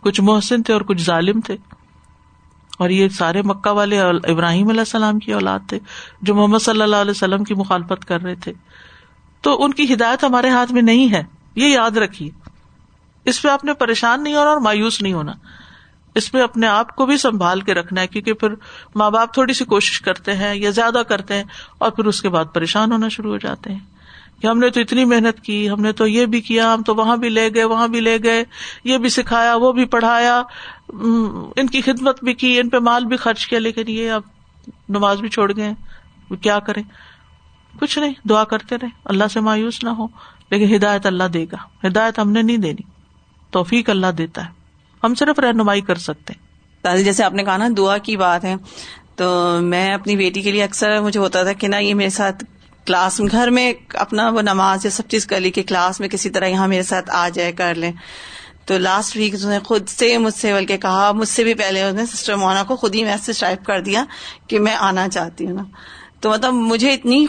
کچھ 0.00 0.20
محسن 0.20 0.62
تھے 0.62 0.74
اور 0.74 0.80
کچھ 0.80 1.02
ظالم 1.02 1.40
تھے۔ 1.40 1.56
اور 2.78 2.90
یہ 2.90 3.08
سارے 3.08 3.42
مکہ 3.42 3.70
والے 3.70 4.00
ابراہیم 4.00 4.68
علیہ 4.68 4.80
السلام 4.80 5.18
کی 5.18 5.32
اولاد 5.32 5.58
تھے، 5.68 5.78
جو 6.22 6.34
محمد 6.34 6.58
صلی 6.58 6.82
اللہ 6.82 6.96
علیہ 6.96 7.10
وسلم 7.10 7.44
کی 7.44 7.54
مخالفت 7.54 8.04
کر 8.04 8.22
رہے 8.22 8.34
تھے۔ 8.34 8.52
تو 9.40 9.64
ان 9.64 9.72
کی 9.72 9.94
ہدایت 9.94 10.24
ہمارے 10.24 10.48
ہاتھ 10.48 10.72
میں 10.72 10.82
نہیں 10.82 11.12
ہے، 11.12 11.22
یہ 11.54 11.66
یاد 11.66 11.90
رکھیے۔ 11.90 12.30
اس 13.24 13.42
پہ 13.42 13.48
آپ 13.48 13.64
نے 13.64 13.74
پریشان 13.74 14.22
نہیں 14.22 14.34
ہونا 14.34 14.50
اور 14.50 14.60
مایوس 14.60 15.02
نہیں 15.02 15.12
ہونا۔ 15.12 15.32
اس 16.20 16.32
میں 16.34 16.42
اپنے 16.42 16.66
آپ 16.66 16.94
کو 16.96 17.06
بھی 17.06 17.16
سنبھال 17.16 17.60
کے 17.60 17.74
رکھنا 17.74 18.00
ہے، 18.00 18.06
کیونکہ 18.06 18.32
پھر 18.32 18.54
ماں 18.94 19.10
باپ 19.10 19.34
تھوڑی 19.34 19.52
سی 19.52 19.64
کوشش 19.66 20.00
کرتے 20.00 20.36
ہیں 20.36 20.54
یا 20.54 20.70
زیادہ 20.70 21.02
کرتے 21.08 21.34
ہیں 21.34 21.44
اور 21.78 21.90
پھر 21.90 22.04
اس 22.04 22.22
کے 22.22 22.28
بعد 22.28 22.52
پریشان 22.54 22.92
ہونا 22.92 23.08
شروع 23.08 23.32
ہو 23.32 23.38
جاتے 23.38 23.72
ہیں 23.72 23.78
کہ 24.40 24.46
ہم 24.46 24.58
نے 24.58 24.70
تو 24.70 24.80
اتنی 24.80 25.04
محنت 25.04 25.40
کی، 25.40 25.68
ہم 25.70 25.80
نے 25.80 25.92
تو 25.92 26.06
یہ 26.06 26.26
بھی 26.26 26.40
کیا، 26.40 26.72
ہم 26.74 26.82
تو 26.82 26.94
وہاں 26.94 27.16
بھی 27.16 27.28
لے 27.28 27.48
گئے، 27.54 27.64
وہاں 27.64 27.88
بھی 27.88 28.00
لے 28.00 28.16
گئے، 28.22 28.44
یہ 28.84 28.98
بھی 28.98 29.08
سکھایا، 29.08 29.54
وہ 29.56 29.72
بھی 29.72 29.84
پڑھایا 29.84 30.42
ان 30.92 31.66
کی 31.66 31.80
خدمت 31.80 32.22
بھی 32.24 32.34
کی، 32.34 32.58
ان 32.60 32.68
پہ 32.68 32.78
مال 32.78 33.04
بھی 33.04 33.16
خرچ 33.16 33.46
کیا، 33.46 33.58
لیکن 33.58 33.82
یہ 33.86 34.12
اب 34.12 34.22
نماز 34.88 35.20
بھی 35.20 35.28
چھوڑ 35.28 35.50
گئے 35.56 35.72
کیا 36.42 36.58
کریں؟ 36.58 36.82
کچھ 37.80 37.98
نہیں، 37.98 38.14
دعا 38.28 38.44
کرتے 38.44 38.76
رہے، 38.76 38.88
اللہ 39.04 39.28
سے 39.32 39.40
مایوس 39.40 39.82
نہ 39.84 39.90
ہو، 39.90 40.06
لیکن 40.50 40.74
ہدایت 40.74 41.06
اللہ 41.06 41.28
دے 41.34 41.44
گا، 41.52 41.56
ہدایت 41.86 42.18
ہم 42.18 42.30
نے 42.30 42.42
نہیں 42.42 42.56
دینی، 42.58 42.82
توفیق 43.52 43.90
اللہ 43.90 44.10
دیتا 44.18 44.44
ہے۔ 44.46 44.59
ہم 45.04 45.14
صرف 45.14 45.38
رہنمائی 45.38 45.80
کر 45.80 45.94
سکتے 45.94 46.34
دادی 46.84 47.04
جیسے 47.04 47.24
آپ 47.24 47.32
نے 47.32 47.44
کہا 47.44 47.56
نا، 47.56 47.68
دعا 47.76 47.98
کی 47.98 48.16
بات 48.16 48.44
ہے۔ 48.44 48.54
تو 49.16 49.58
میں 49.60 49.94
اپنی 49.94 50.16
بیٹی 50.16 50.42
کے 50.42 50.50
لیے 50.50 50.64
اکثر 50.64 51.00
مجھے 51.00 51.20
ہوتا 51.20 51.42
تھا 51.42 51.52
کہ 51.52 51.68
نا، 51.68 51.78
یہ 51.78 51.94
میرے 51.94 52.10
ساتھ 52.10 52.44
کلاس 52.86 53.20
میں 53.20 53.28
گھر 53.30 53.50
میں 53.50 53.72
اپنا 53.94 54.28
وہ 54.28 54.42
نماز 54.42 54.84
یا 54.84 54.90
سب 54.90 55.02
چیز 55.08 55.26
کر 55.26 55.40
لی 55.40 55.50
کہ 55.50 55.62
کلاس 55.62 56.00
میں 56.00 56.08
کسی 56.08 56.30
طرح 56.30 56.46
یہاں 56.46 56.68
میرے 56.68 56.82
ساتھ 56.82 57.10
آ 57.10 57.28
جائے، 57.28 57.52
کر 57.52 57.74
لیں۔ 57.74 57.92
تو 58.64 58.78
لاسٹ 58.78 59.16
ویک 59.16 59.34
اس 59.34 59.44
نے 59.44 59.58
خود 59.58 59.88
سے 59.88 60.18
مجھ 60.18 60.34
سے 60.34 60.54
بلکہ 60.54 60.76
کہا، 60.76 61.12
مجھ 61.12 61.28
سے 61.28 61.44
بھی 61.44 61.54
پہلے 61.54 61.82
اس 61.82 61.94
نے 61.94 62.06
سسٹر 62.06 62.36
مونا 62.36 62.62
کو 62.62 62.76
خود 62.76 62.94
ہی 62.94 63.04
میسج 63.04 63.40
ٹائپ 63.40 63.64
کر 63.64 63.80
دیا 63.80 64.04
کہ 64.46 64.58
میں 64.58 64.74
آنا 64.74 65.08
چاہتی 65.08 65.46
ہوں 65.46 65.54
نا۔ 65.54 65.62
تو 66.20 66.30
مطلب 66.30 66.54
مجھے 66.54 66.94
اتنی 66.94 67.26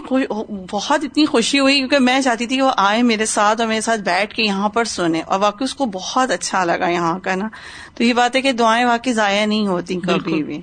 بہت 0.72 1.04
اتنی 1.04 1.26
خوشی 1.26 1.60
ہوئی 1.60 1.78
کیونکہ 1.78 2.00
میں 2.00 2.22
چاہتی 2.22 2.46
تھی 2.46 2.56
کہ 2.56 2.62
وہ 2.62 2.72
آئے 2.78 3.04
میرے 3.04 3.26
ساتھ 3.26 3.62
اور 3.62 3.68
میرے 3.68 3.82
ساتھ 3.82 4.02
بیٹھ 4.02 4.36
کے 4.36 4.44
یہاں 4.44 4.70
پر 4.70 4.84
سنے 4.84 5.22
اور 5.22 5.40
واقعی 5.40 5.64
اس 5.64 5.76
کو 5.76 5.86
بہت 5.86 6.32
اچھا 6.32 6.64
لگا 6.64 6.88
یہاں 6.88 7.20
کا 7.20 7.36
نا۔ 7.36 7.48
تو 7.96 8.04
یہ 8.04 8.14
بات 8.14 8.36
ہے 8.36 8.42
کہ 8.42 8.52
دعائیں 8.52 8.86
واقعی 8.86 9.14
ضائع 9.14 9.46
نہیں 9.46 9.68
ہوتی 9.68 10.00
کبھی 10.00 10.44
بھی۔ 10.44 10.62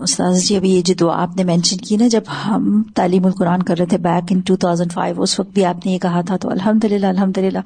استاذ 0.00 0.42
جی 0.42 0.56
ابھی 0.56 0.70
یہ 0.70 0.82
جو 0.82 0.94
دعا 1.00 1.22
آپ 1.22 1.36
نے 1.36 1.44
مینشن 1.44 1.76
کی 1.76 1.96
نا، 1.96 2.08
جب 2.08 2.20
ہم 2.46 2.82
تعلیم 2.94 3.26
القرآن 3.26 3.62
کر 3.62 3.78
رہے 3.78 3.86
تھے 3.86 3.98
back 3.98 4.24
in 4.30 4.40
two 4.40 4.56
thousand 4.56 4.92
five 4.92 5.22
اس 5.22 5.40
وقت 5.40 5.50
بھی 5.50 5.64
آپ 5.64 5.86
نے 5.86 5.92
یہ 5.92 5.98
کہا 5.98 6.20
تھا، 6.20 6.36
تو 6.36 6.50
الحمد 6.50 6.84
للہ 6.84 7.06
الحمد 7.06 7.38
للہ 7.38 7.58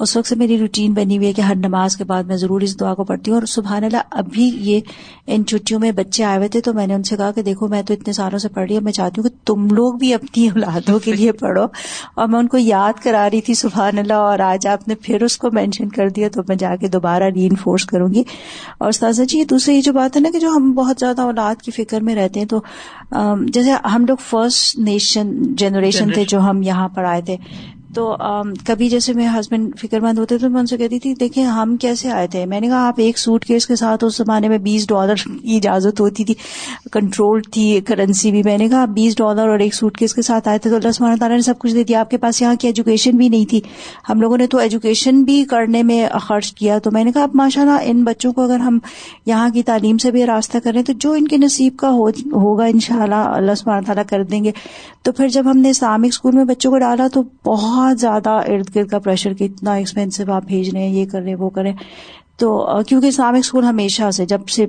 اس 0.00 0.16
وقت 0.16 0.28
سے 0.28 0.34
میری 0.34 0.58
روٹین 0.58 0.94
بنی 0.94 1.16
ہوئی 1.16 1.28
ہے 1.28 1.32
کہ 1.32 1.40
ہر 1.40 1.54
نماز 1.54 1.96
کے 1.96 2.04
بعد 2.04 2.22
میں 2.22 2.36
ضرور 2.36 2.60
اس 2.60 2.80
دعا 2.80 2.94
کو 2.94 3.04
پڑھتی 3.04 3.30
ہوں۔ 3.30 3.38
اور 3.38 3.46
سبحان 3.46 3.84
اللہ 3.84 3.96
ابھی 4.10 4.50
یہ 4.60 4.80
ان 5.26 5.46
چھٹیوں 5.46 5.80
میں 5.80 5.92
بچے 5.92 6.24
آئے 6.24 6.36
ہوئے 6.36 6.48
تھے، 6.48 6.60
تو 6.60 6.72
میں 6.72 6.86
نے 6.86 6.94
ان 6.94 7.02
سے 7.02 7.16
کہا 7.16 7.30
کہ 7.30 7.42
دیکھو، 7.42 7.68
میں 7.68 7.82
تو 7.82 7.94
اتنے 7.94 8.12
سالوں 8.12 8.38
سے 8.38 8.48
پڑھ 8.48 8.66
رہی 8.68 8.76
ہوں، 8.76 8.82
میں 8.82 8.92
چاہتی 8.92 9.20
ہوں 9.20 9.28
کہ 9.28 9.46
تم 9.46 9.68
لوگ 9.70 9.94
بھی 9.94 10.14
اپنی 10.14 10.48
اولادوں 10.54 10.98
کے 10.98 11.12
لیے 11.12 11.32
پڑھو۔ 11.32 11.64
اور 12.14 12.28
میں 12.28 12.38
ان 12.38 12.48
کو 12.48 12.56
یاد 12.56 12.92
کرا 13.02 13.30
رہی 13.32 13.40
تھی 13.40 13.54
سبحان 13.54 13.98
اللہ 13.98 14.12
اور 14.12 14.38
آج 14.38 14.66
آپ 14.66 14.88
نے 14.88 14.94
پھر 14.94 15.22
اس 15.22 15.38
کو 15.38 15.50
مینشن 15.50 15.88
کر 15.88 16.08
دیا، 16.08 16.28
تو 16.28 16.42
میں 16.48 16.56
جا 16.56 16.76
کے 16.76 16.88
دوبارہ 16.88 17.24
ری 17.24 17.46
انفورس 17.46 17.84
کروں 17.84 18.14
گی۔ 18.14 18.22
اور 18.78 18.88
استاذہ 18.88 19.22
جی 19.22 19.44
دوسری 19.44 19.76
یہ 19.76 19.80
جو 19.80 19.92
بات 19.92 20.16
ہے 20.16 20.20
نا 20.20 20.28
کہ 20.32 20.38
جو 20.38 20.48
ہم 20.48 20.72
بہت 20.72 20.96
زیادہ 21.00 21.22
اولاد 21.38 21.62
کی 21.62 21.70
فکر 21.70 22.00
میں 22.00 22.14
رہتے 22.14 22.40
ہیں 22.40 22.46
تو 22.46 22.60
جیسے 23.52 23.70
ہم 23.84 24.04
لوگ 24.08 24.16
فرسٹ 24.28 24.78
نیشن 24.78 25.32
جنریشن 25.54 26.12
تھے 26.12 26.24
جو 26.24 26.40
ہم 26.40 26.62
یہاں 26.62 26.88
پر 26.88 27.04
آئے 27.04 27.22
تھے۔ 27.22 27.36
تو 27.96 28.16
کبھی 28.66 28.88
جیسے 28.88 29.12
میرے 29.12 29.38
ہسبینڈ 29.40 29.78
فکر 29.78 30.00
مند 30.00 30.18
ہوتے 30.18 30.38
تو 30.38 30.50
میں 30.50 30.60
ان 30.60 30.66
سے 30.66 30.76
کہتی 30.76 30.98
تھی، 30.98 31.14
دیکھیں 31.14 31.44
ہم 31.44 31.76
کیسے 31.76 32.10
آئے 32.10 32.26
تھے؟ 32.26 32.46
میں 32.46 32.60
نے 32.60 32.66
کہا، 32.66 32.86
آپ 32.88 32.94
ایک 32.96 33.18
سوٹ 33.18 33.44
کیس 33.44 33.66
کے 33.66 33.76
ساتھ 33.76 34.04
اس 34.04 34.16
زمانے 34.16 34.48
میں 34.48 34.58
بیس 34.58 34.88
ڈالر 34.88 35.14
کی 35.14 35.56
اجازت 35.56 36.00
ہوتی 36.00 36.24
تھی 36.24 36.34
کنٹرول 36.92 37.40
تھی 37.52 37.80
کرنسی 37.86 38.30
بھی۔ 38.30 38.42
میں 38.42 38.58
نے 38.58 38.68
کہا، 38.68 38.82
آپ 38.82 38.88
بیس 38.88 39.16
ڈالر 39.16 39.48
اور 39.48 39.58
ایک 39.58 39.74
سوٹ 39.74 39.98
کیس 39.98 40.14
کے 40.14 40.22
ساتھ 40.22 40.48
آئے 40.48 40.58
تھے 40.58 40.70
تو 40.70 40.76
اللہ 40.76 40.92
سبحانہ 40.92 41.16
تعالیٰ 41.16 41.36
نے 41.36 41.42
سب 41.42 41.58
کچھ 41.58 41.74
دے 41.74 41.84
دیا۔ 41.84 42.00
آپ 42.00 42.10
کے 42.10 42.16
پاس 42.16 42.42
یہاں 42.42 42.54
کی 42.54 42.68
ایجوکیشن 42.68 43.10
بھی 43.10 43.28
نہیں 43.28 43.50
تھی۔ 43.50 43.60
ہم 44.08 44.20
لوگوں 44.20 44.36
نے 44.36 44.46
تو 44.46 44.58
ایجوکیشن 44.58 45.22
بھی 45.22 45.44
کرنے 45.44 45.82
میں 45.82 46.08
خرچ 46.20 46.52
کیا۔ 46.52 46.78
تو 46.78 46.90
میں 46.90 47.04
نے 47.04 47.12
کہا، 47.12 47.22
اب 47.22 47.30
ماشاء 47.34 47.62
اللہ 47.62 47.78
ان 47.82 48.04
بچوں 48.04 48.32
کو 48.32 48.42
اگر 48.42 48.58
ہم 48.58 48.78
یہاں 49.26 49.48
کی 49.48 49.62
تعلیم 49.62 49.98
سے 49.98 50.10
بھی 50.10 50.26
راستہ 50.26 50.58
کریں 50.64 50.82
تو 50.82 50.92
جو 50.92 51.12
ان 51.12 51.28
کے 51.28 51.36
نصیب 51.36 51.76
کا 51.76 51.90
ہوگا 51.90 52.64
ان 52.64 52.80
شاء 52.80 53.02
اللہ 53.02 53.14
اللہ 53.14 53.54
سبحانہ 53.54 53.84
تعالیٰ 53.86 54.04
کر 54.06 54.22
دیں 54.22 54.44
گے۔ 54.44 54.50
تو 55.02 55.12
پھر 55.12 55.28
جب 55.28 55.50
ہم 55.50 55.58
نے 55.58 55.70
اسلامک 55.70 56.06
اسکول 56.06 56.36
میں 56.36 56.44
بچوں 56.44 56.70
کو 56.70 56.78
ڈالا 56.78 57.06
تو 57.12 57.22
بہت 57.44 57.85
زیادہ 57.94 58.30
ارد 58.30 58.74
گرد 58.74 58.88
کا 58.88 58.98
پریشر 58.98 59.32
کہ 59.32 59.44
اتنا 59.44 59.74
ایکسپینسو 59.74 60.32
آپ 60.32 60.44
بھیج 60.46 60.70
رہے 60.74 60.82
ہیں، 60.82 60.94
یہ 60.94 61.06
کر 61.06 61.20
رہے 61.20 61.28
ہیں، 61.28 61.36
وہ 61.36 61.50
کریں 61.50 61.72
تو 62.36 62.68
کیونکہ 62.88 63.06
اسلامک 63.06 63.38
اسکول 63.38 63.64
ہمیشہ 63.64 64.10
سے، 64.10 64.26
جب 64.26 64.48
سے 64.48 64.66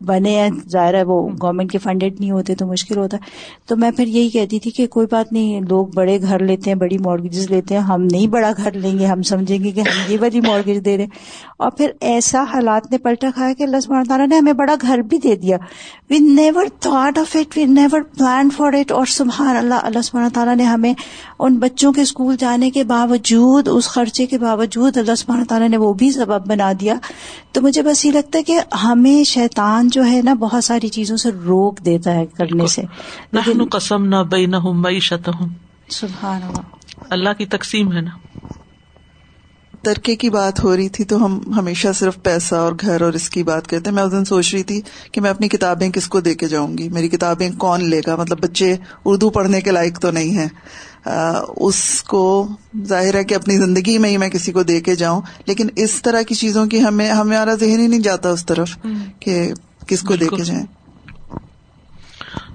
بنے 0.00 0.30
ہیں۔ 0.30 0.50
ظاہر 0.68 0.94
ہے 0.94 1.02
وہ 1.02 1.28
گورنمنٹ 1.42 1.72
کے 1.72 1.78
فنڈیڈ 1.78 2.20
نہیں 2.20 2.30
ہوتے 2.30 2.54
تو 2.54 2.66
مشکل 2.66 2.98
ہوتا۔ 2.98 3.16
ہے 3.16 3.22
تو 3.66 3.76
میں 3.76 3.90
پھر 3.90 4.06
یہی 4.06 4.28
کہتی 4.28 4.58
تھی 4.58 4.70
کہ 4.70 4.86
کوئی 4.86 5.06
بات 5.10 5.32
نہیں، 5.32 5.60
لوگ 5.60 5.86
بڑے 5.86 6.22
گھر 6.22 6.38
لیتے 6.38 6.70
ہیں، 6.70 6.78
بڑی 6.78 6.98
مارگیجز 6.98 7.50
لیتے 7.50 7.74
ہیں۔ 7.74 7.82
ہم 7.82 8.02
نہیں 8.02 8.26
بڑا 8.26 8.52
گھر 8.56 8.72
لیں 8.72 8.98
گے، 8.98 9.06
ہم 9.06 9.22
سمجھیں 9.22 9.64
گے 9.64 9.70
کہ 9.70 9.80
ہم 9.80 10.12
یہ 10.12 10.16
بڑی 10.20 10.40
مارگیج 10.40 10.84
دے 10.84 10.96
رہے 10.96 11.04
ہیں۔ 11.04 11.10
اور 11.56 11.70
پھر 11.70 11.90
ایسا 12.00 12.42
حالات 12.42 12.90
نے 12.90 12.98
پلٹا 12.98 13.28
کھایا 13.34 13.52
کہ 13.52 13.62
اللہ 13.62 13.80
سبحانہ 13.80 14.04
تعالیٰ 14.08 14.28
نے 14.28 14.36
ہمیں 14.36 14.52
بڑا 14.52 14.74
گھر 14.82 14.98
بھی 14.98 15.18
دے 15.18 15.36
دیا۔ 15.36 15.56
We 16.10 16.18
never 16.18 16.64
thought 16.80 17.18
of 17.18 17.36
it 17.36 17.58
we 17.58 17.64
never 17.64 18.00
plan 18.00 18.48
for 18.56 18.72
it 18.72 18.92
اور 18.92 19.06
سبحان 19.06 19.56
اللہ 19.56 19.74
اللہ 19.74 20.02
سبحانہ 20.02 20.28
تعالیٰ 20.34 20.56
نے 20.56 20.64
ہمیں 20.64 20.94
ان 21.38 21.56
بچوں 21.56 21.92
کے 21.92 22.00
اسکول 22.00 22.36
جانے 22.38 22.70
کے 22.70 22.84
باوجود، 22.84 23.68
اس 23.68 23.88
خرچے 23.88 24.26
کے 24.26 24.38
باوجود 24.38 24.96
اللہ 24.96 25.14
سبحانہ 25.14 25.44
تعالیٰ 25.44 25.68
نے 25.68 25.76
وہ 25.76 25.94
بھی 25.94 26.10
سبب 26.10 26.46
بنا 26.46 26.72
دیا۔ 26.80 26.94
تو 27.52 27.62
مجھے 27.62 27.82
بس 27.82 28.04
یہ 28.04 28.10
لگتا 28.10 28.38
ہے 28.38 28.42
کہ 28.42 28.60
ہمیں 28.84 29.24
شیطان 29.24 29.85
جو 29.88 30.04
ہے 30.04 30.20
نا 30.24 30.34
بہت 30.34 30.64
ساری 30.64 30.88
چیزوں 30.88 31.16
سے 31.16 31.30
روک 31.30 31.84
دیتا 31.84 32.14
ہے 32.14 32.26
کرنے 32.26 32.66
سے۔ 32.66 32.82
قسم 33.70 34.04
نہ 34.04 34.16
بے 34.16 34.46
نہ 34.46 34.56
معیشت 34.56 35.28
ہوں 35.28 35.48
سبحان 35.88 36.40
اللہ۔ 37.10 37.32
کی 37.38 37.46
تقسیم 37.46 37.92
ہے 37.92 38.00
نا۔ 38.00 38.10
ترکے 39.82 40.16
کی 40.16 40.30
بات 40.30 40.64
ہو 40.64 40.76
رہی 40.76 40.88
تھی 40.88 41.04
تو 41.04 41.24
ہم 41.24 41.40
ہمیشہ 41.56 41.88
صرف 41.94 42.22
پیسہ 42.22 42.54
اور 42.54 42.72
گھر 42.80 43.00
اور 43.00 43.12
اس 43.12 43.30
کی 43.30 43.42
بات 43.42 43.66
کرتے۔ 43.68 43.90
میں 43.90 44.02
اس 44.02 44.12
دن 44.12 44.24
سوچ 44.24 44.54
رہی 44.54 44.62
تھی 44.62 44.80
کہ 45.12 45.20
میں 45.20 45.30
اپنی 45.30 45.48
کتابیں 45.48 45.90
کس 45.90 46.08
کو 46.08 46.20
دے 46.20 46.34
کے 46.34 46.48
جاؤں 46.48 46.78
گی۔ 46.78 46.88
میری 46.88 47.08
کتابیں 47.08 47.50
کون 47.58 47.84
لے 47.84 48.00
گا؟ 48.06 48.16
مطلب 48.16 48.40
بچے 48.40 48.76
اردو 49.04 49.30
پڑھنے 49.30 49.60
کے 49.60 49.70
لائق 49.70 49.98
تو 50.00 50.10
نہیں 50.10 50.38
ہیں۔ 50.38 50.48
اس 51.56 52.02
کو 52.02 52.48
ظاہر 52.84 53.14
ہے 53.14 53.24
کہ 53.24 53.34
اپنی 53.34 53.56
زندگی 53.56 53.98
میں 53.98 54.10
ہی 54.10 54.16
میں 54.16 54.28
کسی 54.28 54.52
کو 54.52 54.62
دے 54.62 54.80
کے 54.80 54.94
جاؤں۔ 54.94 55.20
لیکن 55.46 55.66
اس 55.76 56.02
طرح 56.02 56.22
کی 56.22 56.34
چیزوں 56.34 56.66
کی 56.66 56.82
ہمیں 56.82 57.10
ہمارا 57.10 57.54
ذہن 57.54 57.80
ہی 57.80 57.86
نہیں 57.86 58.00
جاتا 58.00 58.30
اس 58.30 58.46
طرف 58.46 58.78
کہ 59.20 59.52
کس 59.86 60.02
کو 60.02 60.16
دے 60.16 60.28
کے 60.28 60.44
جائیں؟ 60.44 60.66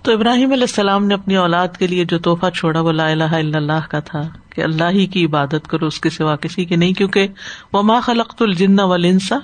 تو 0.04 0.14
ابراہیم 0.14 0.52
علیہ 0.52 0.64
السلام 0.64 1.06
نے 1.06 1.14
اپنی 1.14 1.36
اولاد 1.36 1.68
کے 1.80 1.88
لیے 1.88 2.06
جو 2.06 2.20
تحفہ 2.20 2.50
چھوڑا 2.50 2.80
وہ 2.80 2.92
لا 2.92 3.08
الہ 3.08 3.24
الا 3.24 3.58
اللہ 3.58 3.88
کا 3.90 4.00
تھا 4.00 4.22
کہ 4.50 4.62
اللہ 4.62 4.90
ہی 4.90 5.06
کی 5.08 5.26
عبادت 5.26 5.68
کرو 5.68 5.86
اس 5.86 6.00
کے 6.00 6.10
سوا 6.10 6.36
کسی 6.36 6.66
کی 6.66 6.76
نہیں 6.76 6.94
کیونکہ 6.94 7.28
وہ 7.74 7.82
ماں 7.82 8.02
خلقت 8.02 8.42
الجن 8.42 8.80
ولنسا 8.80 9.38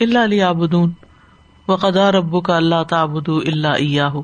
اللہ 0.00 0.18
علی 0.18 0.42
آبدون 0.42 0.92
و 1.68 1.76
قدا 1.76 2.12
ربو 2.12 2.40
کا 2.40 2.56
اللہ 2.56 2.82
تعبد 2.88 3.28
اللہ 3.28 4.00
ہو 4.00 4.22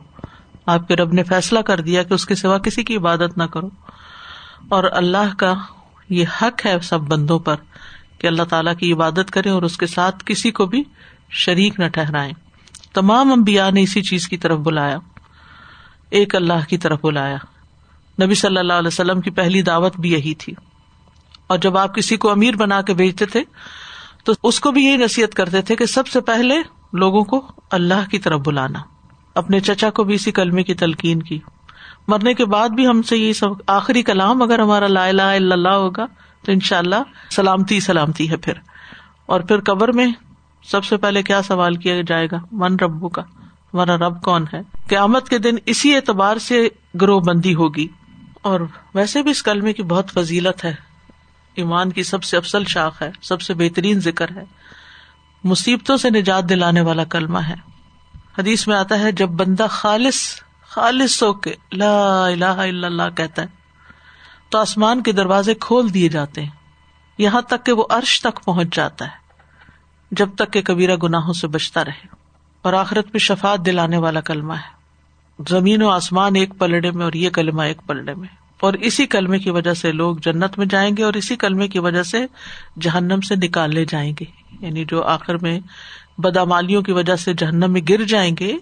آپ 0.67 0.89
کے 0.89 0.97
رب 0.97 1.13
نے 1.13 1.23
فیصلہ 1.23 1.59
کر 1.59 1.81
دیا 1.81 2.03
کہ 2.03 2.15
اس 2.15 2.27
کے 2.27 2.35
سوا 2.35 2.59
کسی 2.59 2.85
کی 2.85 2.97
عبادت 2.97 3.39
نہ 3.39 3.43
کرو۔ 3.43 3.69
اور 4.69 4.85
اللہ 4.93 5.35
کا 5.39 5.55
یہ 6.09 6.25
حق 6.43 6.67
ہے 6.67 6.79
سب 6.83 7.01
بندوں 7.01 7.39
پر 7.39 7.57
کہ 8.19 8.27
اللہ 8.27 8.43
تعالیٰ 8.43 8.77
کی 8.77 8.93
عبادت 8.93 9.31
کرے 9.31 9.51
اور 9.51 9.63
اس 9.63 9.77
کے 9.77 9.87
ساتھ 9.87 10.17
کسی 10.27 10.51
کو 10.51 10.67
بھی 10.67 10.85
شریک 11.31 11.81
نہ 11.81 11.89
ٹھہرائے 11.89 12.33
تمام 12.95 13.33
امبیا 13.33 13.71
نے 13.71 13.83
اسی 13.83 14.03
چیز 14.03 14.29
کی 14.29 14.37
طرف 14.37 14.59
بلایا، 14.59 14.99
ایک 16.11 16.35
اللہ 16.35 16.69
کی 16.69 16.79
طرف 16.79 16.99
بلایا۔ 17.03 17.37
نبی 18.23 18.35
صلی 18.35 18.59
اللہ 18.59 18.73
علیہ 18.73 18.89
وسلم 18.89 19.21
کی 19.21 19.31
پہلی 19.31 19.63
دعوت 19.63 19.97
بھی 19.97 20.13
یہی 20.13 20.35
تھی۔ 20.35 20.55
اور 21.47 21.59
جب 21.59 21.79
آپ 21.79 21.95
کسی 21.95 22.17
کو 22.17 22.31
امیر 22.31 22.57
بنا 22.57 22.83
کے 22.83 22.95
بھیجتے 22.95 23.27
تھے، 23.27 23.43
تو 24.25 24.33
اس 24.43 24.61
کو 24.61 24.71
بھی 24.71 24.85
یہی 24.85 24.97
نصیحت 24.97 25.35
کرتے 25.35 25.63
تھے 25.63 25.77
کہ 25.77 25.87
سب 25.87 26.07
سے 26.07 26.21
پہلے 26.21 26.55
لوگوں 26.93 27.25
کو 27.25 27.47
اللہ 27.71 28.11
کی 28.11 28.19
طرف 28.19 28.41
بلانا۔ 28.41 28.79
اپنے 29.35 29.61
چچا 29.61 29.91
کو 29.91 30.05
بھی 30.05 30.15
اسی 30.15 30.33
کلمے 30.33 30.63
کی 30.63 30.75
تلقین 30.75 31.23
کی۔ 31.23 31.39
مرنے 32.09 32.35
کے 32.35 32.45
بعد 32.45 32.69
بھی 32.69 32.87
ہم 32.87 33.03
سے 33.03 33.17
یہ 33.17 33.33
سب 33.33 33.49
آخری 33.67 34.03
کلام 34.03 34.43
اگر 34.43 34.59
ہمارا 34.59 34.87
لا 34.87 35.07
الہ 35.07 35.23
الا 35.23 35.55
اللہ 35.55 35.69
ہوگا، 35.69 36.07
تو 36.45 36.53
ان 36.53 36.61
شاء 36.61 36.79
اللہ 36.79 37.31
سلامتی 37.31 37.81
سلامتی 37.81 38.31
ہے 38.31 38.37
پھر۔ 38.37 38.53
اور 39.27 39.41
پھر 39.41 39.61
قبر 39.61 39.93
میں 39.93 40.07
سب 40.65 40.85
سے 40.85 40.97
پہلے 40.97 41.23
کیا 41.23 41.43
سوال 41.43 41.75
کیا 41.75 41.95
جائے 42.07 42.27
گا؟ 42.33 42.37
من 42.53 42.77
ربو 42.77 43.09
کا 43.09 43.23
ہمارا 43.75 43.97
رب 43.97 44.23
کون 44.23 44.45
ہے؟ 44.53 44.61
قیامت 44.89 45.29
کے 45.29 45.39
دن 45.39 45.57
اسی 45.67 45.95
اعتبار 45.95 46.37
سے 46.37 46.69
گروہ 47.01 47.21
بندی 47.21 47.55
ہوگی۔ 47.55 47.89
اور 48.43 48.61
ویسے 48.95 49.23
بھی 49.23 49.31
اس 49.31 49.43
کلمے 49.43 49.73
کی 49.73 49.83
بہت 49.83 50.11
فضیلت 50.11 50.65
ہے۔ 50.65 50.75
ایمان 51.55 51.91
کی 51.91 52.03
سب 52.03 52.25
سے 52.25 52.37
افسل 52.37 52.65
شاخ 52.65 53.03
ہے، 53.03 53.11
سب 53.23 53.41
سے 53.41 53.55
بہترین 53.55 54.01
ذکر 54.01 54.31
ہے۔ 54.37 54.45
مصیبتوں 55.45 55.97
سے 55.97 56.11
نجات 56.11 56.49
دلانے 56.49 56.81
والا 56.81 57.05
کلمہ 57.05 57.39
ہے۔ 57.39 57.55
حدیث 58.39 58.69
میں 58.69 58.77
آتا 58.77 58.99
ہے، 58.99 59.13
جب 59.13 59.29
بندہ 59.29 59.67
خالص 59.71 60.43
خالص 60.67 61.23
ہو 61.23 61.33
کے 61.33 61.55
لا 61.73 62.27
الہ 62.27 62.45
الا 62.45 62.87
اللہ 62.87 63.17
کہتا 63.17 63.43
ہے، 63.43 63.47
تو 64.49 64.59
آسمان 64.59 65.03
کے 65.03 65.13
دروازے 65.13 65.55
کھول 65.55 65.95
دیے 65.95 66.09
جاتے 66.09 66.43
ہیں۔ 66.43 66.51
یہاں 67.19 67.43
تک 67.43 67.67
کہ 67.67 67.73
وہ 67.73 67.85
عرش 67.91 68.21
تک 68.23 68.45
پہنچ 68.45 68.77
جاتا 68.77 69.05
ہے۔ 69.05 69.22
جب 70.13 70.29
تک 70.35 70.53
کہ 70.53 70.63
کبیرہ 70.63 70.97
گناہوں 70.97 71.33
سے 71.33 71.47
بچتا 71.47 71.85
رہے۔ 71.85 72.07
اور 72.63 72.73
آخرت 72.73 73.13
پہ 73.13 73.19
شفات 73.19 73.67
دلانے 73.67 73.97
والا 73.97 74.21
کلمہ 74.21 74.53
ہے۔ 74.53 74.83
زمین 75.49 75.83
و 75.83 75.89
آسمان 75.89 76.37
ایک 76.37 76.53
پلڑے 76.59 76.91
میں 76.91 77.05
اور 77.05 77.13
یہ 77.13 77.31
کلمہ 77.31 77.63
ایک 77.63 77.79
پلڑے 77.87 78.15
میں۔ 78.15 78.29
اور 78.61 78.73
اسی 78.73 79.07
کلمے 79.07 79.39
کی 79.39 79.51
وجہ 79.51 79.75
سے 79.75 79.93
لوگ 79.93 80.17
جنت 80.17 80.59
میں 80.59 80.67
جائیں 80.67 80.97
گے 80.97 81.05
اور 81.05 81.15
اسی 81.15 81.37
کلمے 81.37 81.69
کی 81.69 81.79
وجہ 81.79 82.03
سے 82.03 82.27
جہنم 82.81 83.21
سے 83.21 83.35
نکالے 83.37 83.85
جائیں 83.85 84.13
گے۔ 84.21 84.25
یعنی 84.61 84.85
جو 84.85 85.05
آخر 85.05 85.35
میں 85.35 85.61
بدامالیوں 86.19 86.83
کی 86.83 86.93
وجہ 86.93 87.17
سے 87.17 87.35
جہنم 87.35 87.73
میں 87.73 87.81
گر 87.89 88.05
جائیں 88.05 88.37
گے، 88.41 88.57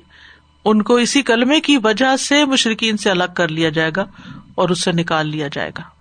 ان 0.64 0.82
کو 0.82 0.94
اسی 0.94 1.22
کلمے 1.22 1.60
کی 1.60 1.76
وجہ 1.76 2.16
سے 2.16 2.44
مشرقین 2.44 2.96
سے 2.96 3.10
الگ 3.10 3.32
کر 3.36 3.48
لیا 3.48 3.68
جائے 3.68 3.90
گا 3.96 4.04
اور 4.54 4.68
اس 4.68 4.84
سے 4.84 4.92
نکال 4.92 5.28
لیا 5.28 5.48
جائے 5.52 5.70
گا۔ 5.78 5.99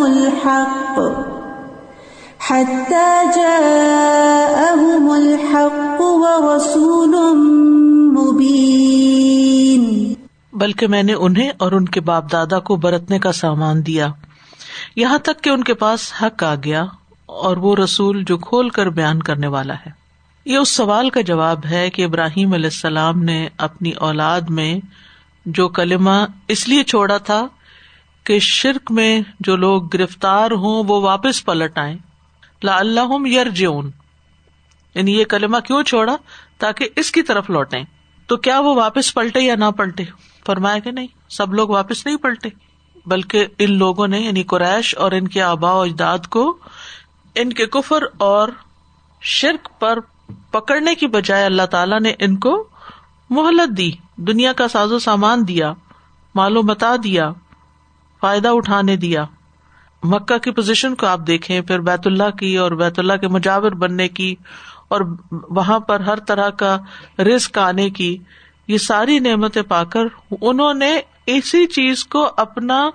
الحق. 0.00 1.00
حتى 2.50 3.18
جاءهم 3.36 5.10
الحق 5.10 6.00
ورسول 6.00 7.36
مبين. 8.16 10.12
بلکہ 10.52 10.86
میں 10.86 11.02
نے 11.02 11.14
انہیں 11.14 11.50
اور 11.58 11.72
ان 11.72 11.84
کے 11.84 12.00
باپ 12.00 12.32
دادا 12.32 12.60
کو 12.60 12.76
برتنے 12.76 13.18
کا 13.18 13.32
سامان 13.32 13.86
دیا۔ 13.86 14.08
یہاں 14.96 15.18
تک 15.18 15.40
کہ 15.42 15.50
ان 15.50 15.64
کے 15.64 15.74
پاس 15.74 16.12
حق 16.22 16.42
آ 16.42 16.54
گیا 16.64 16.84
اور 17.26 17.56
وہ 17.56 17.76
رسول 17.76 18.24
جو 18.26 18.38
کھول 18.38 18.68
کر 18.68 18.86
بیان 18.86 19.22
کرنے 19.22 19.46
والا 19.46 19.74
ہے۔ 19.74 20.07
یہ 20.48 20.56
اس 20.56 20.68
سوال 20.68 21.10
کا 21.10 21.20
جواب 21.20 21.66
ہے 21.70 21.90
کہ 21.90 22.04
ابراہیم 22.04 22.52
علیہ 22.52 22.64
السلام 22.64 23.22
نے 23.22 23.48
اپنی 23.58 23.92
اولاد 23.92 24.40
میں 24.40 24.80
جو 25.46 25.68
کلمہ 25.68 26.10
اس 26.48 26.68
لیے 26.68 26.82
چھوڑا 26.82 27.18
تھا 27.18 27.46
کہ 28.24 28.38
شرک 28.38 28.90
میں 28.90 29.20
جو 29.40 29.56
لوگ 29.56 29.82
گرفتار 29.94 30.50
ہوں 30.50 30.84
وہ 30.88 31.00
واپس 31.00 31.44
پلٹ 31.44 31.78
آئے 31.78 31.96
لا 32.62 32.78
اللہ 32.78 33.26
یر 33.26 33.46
یعنی 33.56 35.18
یہ 35.18 35.24
کلمہ 35.24 35.58
کیوں 35.58 35.82
چھوڑا؟ 35.82 36.16
تاکہ 36.58 36.88
اس 36.96 37.12
کی 37.12 37.22
طرف 37.22 37.50
لوٹے 37.50 37.78
تو 38.26 38.36
کیا 38.36 38.60
وہ 38.60 38.74
واپس 38.74 39.14
پلٹے 39.14 39.40
یا 39.40 39.54
نہ 39.54 39.70
پلٹے؟ 39.76 40.04
فرمایا 40.46 40.78
کہ 40.78 40.90
نہیں، 40.90 41.06
سب 41.28 41.54
لوگ 41.54 41.68
واپس 41.68 42.06
نہیں 42.06 42.16
پلٹے۔ 42.16 42.48
بلکہ 43.06 43.46
ان 43.58 43.78
لوگوں 43.78 44.08
نے 44.08 44.20
یعنی 44.20 44.42
قریش 44.42 44.94
اور 44.98 45.12
ان 45.12 45.28
کے 45.28 45.42
آبا 45.42 45.72
و 45.72 45.80
اجداد 45.80 46.26
کو 46.30 46.58
ان 47.34 47.52
کے 47.52 47.66
کفر 47.66 48.02
اور 48.18 48.48
شرک 49.22 49.80
پر 49.80 49.98
پکڑنے 50.50 50.94
کی 50.94 51.06
بجائے 51.06 51.44
اللہ 51.44 51.66
تعالی 51.66 51.98
نے 51.98 52.12
ان 52.18 52.36
کو 52.36 52.68
مہلت 53.30 53.76
دی، 53.76 53.90
دنیا 54.16 54.52
کا 54.52 54.68
ساز 54.68 54.92
و 54.92 54.98
سامان 54.98 55.48
دیا 55.48 55.72
مالو 56.34 56.62
متا 56.62 56.94
دیا، 57.04 57.32
فائدہ 58.20 58.48
اٹھانے 58.48 58.96
دیا۔ 58.96 59.24
مکہ 60.02 60.38
کی 60.38 60.50
پوزیشن 60.50 60.94
کو 60.94 61.06
آپ 61.06 61.20
دیکھیں، 61.26 61.60
پھر 61.60 61.80
بیت 61.80 62.06
اللہ 62.06 62.30
کی 62.30 62.58
اور 62.58 62.70
بیت 62.70 62.98
اللہ 62.98 63.12
کے 63.12 63.28
مجاور 63.28 63.72
بننے 63.72 64.08
کی 64.08 64.34
اور 64.88 65.00
وہاں 65.32 65.78
پر 65.78 66.00
ہر 66.00 66.18
طرح 66.18 66.50
کا 66.50 66.78
رسک 67.18 67.58
آنے 67.58 67.90
کی، 67.90 68.16
یہ 68.68 68.78
ساری 68.78 69.18
نعمتیں 69.18 69.62
پا 69.62 69.84
کر 69.84 70.04
انہوں 70.40 70.74
نے 70.74 71.00
اسی 71.26 71.66
چیز 71.66 72.04
کو 72.04 72.30
اپنا 72.36 72.90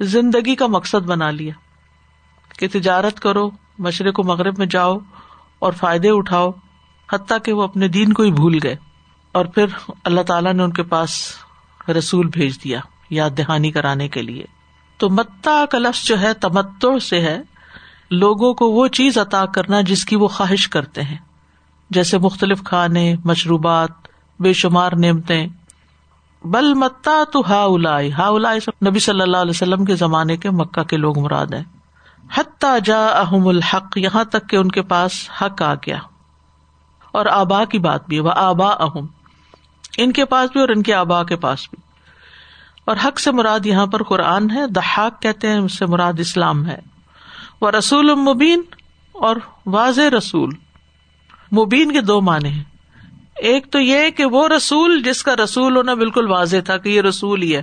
زندگی 0.00 0.54
کا 0.54 0.66
مقصد 0.66 1.06
بنا 1.06 1.30
لیا۔ 1.30 1.52
کہ 2.58 2.68
تجارت 2.72 3.20
کرو، 3.20 3.50
مشرق 3.78 4.20
و 4.20 4.22
مغرب 4.22 4.54
میں 4.58 4.66
جاؤ 4.66 4.98
اور 5.58 5.72
فائدے 5.72 6.10
اٹھاؤ۔ 6.10 6.50
حتیٰ 7.12 7.38
کہ 7.44 7.52
وہ 7.52 7.62
اپنے 7.62 7.88
دین 7.88 8.12
کو 8.12 8.22
ہی 8.22 8.32
بھول 8.32 8.58
گئے 8.62 8.76
اور 9.32 9.44
پھر 9.44 9.66
اللہ 10.04 10.20
تعالیٰ 10.20 10.52
نے 10.52 10.62
ان 10.62 10.72
کے 10.72 10.82
پاس 10.82 11.32
رسول 11.98 12.26
بھیج 12.26 12.64
دیا، 12.64 12.80
یاد 13.10 13.30
دہانی 13.38 13.70
کرانے 13.70 14.08
کے 14.08 14.22
لیے۔ 14.22 14.44
تو 14.96 15.10
متا 15.10 15.64
کا 15.70 15.78
لفظ 15.78 16.06
جو 16.06 16.20
ہے 16.20 16.34
تمتر 16.34 16.98
سے 16.98 17.20
ہے۔ 17.20 17.42
لوگوں 18.10 18.54
کو 18.54 18.70
وہ 18.70 18.86
چیز 18.86 19.18
عطا 19.18 19.46
کرنا 19.46 19.80
جس 19.80 20.04
کی 20.04 20.16
وہ 20.16 20.28
خواہش 20.28 20.68
کرتے 20.68 21.02
ہیں۔ 21.02 21.16
جیسے 21.90 22.18
مختلف 22.18 22.62
کھانے، 22.62 23.14
مشروبات، 23.24 23.90
بے 24.40 24.52
شمار 24.52 24.92
نعمتیں۔ 24.92 25.46
بل 26.44 26.74
متا 26.74 27.24
تو 27.32 27.42
ہا 27.48 27.64
الائی 27.64 28.12
ہا 28.12 28.26
الائی 28.26 28.88
نبی 28.88 28.98
صلی 28.98 29.20
اللہ 29.20 29.36
علیہ 29.36 29.50
وسلم 29.50 29.84
کے 29.84 29.94
زمانے 29.94 30.36
کے 30.36 30.50
مکہ 30.50 30.82
کے 30.82 30.96
لوگ 30.96 31.18
مراد 31.18 31.46
ہیں۔ 31.46 31.64
حتیٰ 32.34 32.78
جا 32.84 33.06
احم 33.06 33.48
الحق، 33.48 33.98
یہاں 33.98 34.24
تک 34.24 34.48
کہ 34.48 34.56
ان 34.56 34.68
کے 34.68 34.82
پاس 34.82 35.30
حق 35.42 35.62
آ 35.62 35.74
گیا۔ 35.74 35.98
اور 37.12 37.26
آبا 37.26 37.64
کی 37.64 37.78
بات 37.78 38.06
بھی، 38.06 38.18
وہ 38.18 38.32
آبا 38.36 38.68
اہم 38.68 39.06
ان 39.96 40.12
کے 40.12 40.24
پاس 40.24 40.50
بھی 40.50 40.60
اور 40.60 40.68
ان 40.68 40.82
کے 40.82 40.94
آبا 40.94 41.24
کے 41.24 41.36
پاس 41.36 41.68
بھی۔ 41.70 41.82
اور 42.84 42.96
حق 43.04 43.20
سے 43.20 43.30
مراد 43.32 43.66
یہاں 43.66 43.86
پر 43.86 44.02
قرآن 44.02 44.50
ہے 44.50 44.66
دحاق 44.66 45.22
کہتے 45.22 45.48
ہیں، 45.48 45.58
اس 45.58 45.78
سے 45.78 45.86
مراد 45.86 46.12
اسلام 46.18 46.66
ہے۔ 46.66 46.78
وہ 47.60 47.70
رسول 47.70 48.14
مبین 48.14 48.62
اور 49.12 49.36
واضح 49.66 50.16
رسول۔ 50.18 50.54
مبین 51.52 51.92
کے 51.92 52.00
دو 52.00 52.20
معنی 52.20 52.48
ہیں۔ 52.48 52.64
ایک 53.36 53.72
تو 53.72 53.80
یہ 53.80 54.10
کہ 54.10 54.24
وہ 54.24 54.48
رسول 54.48 55.02
جس 55.02 55.22
کا 55.22 55.36
رسول 55.44 55.76
ہونا 55.76 55.94
بالکل 55.94 56.30
واضح 56.30 56.56
تھا 56.64 56.76
کہ 56.76 56.88
یہ 56.88 57.02
رسول 57.02 57.42
ہی 57.42 57.56
ہے۔ 57.56 57.62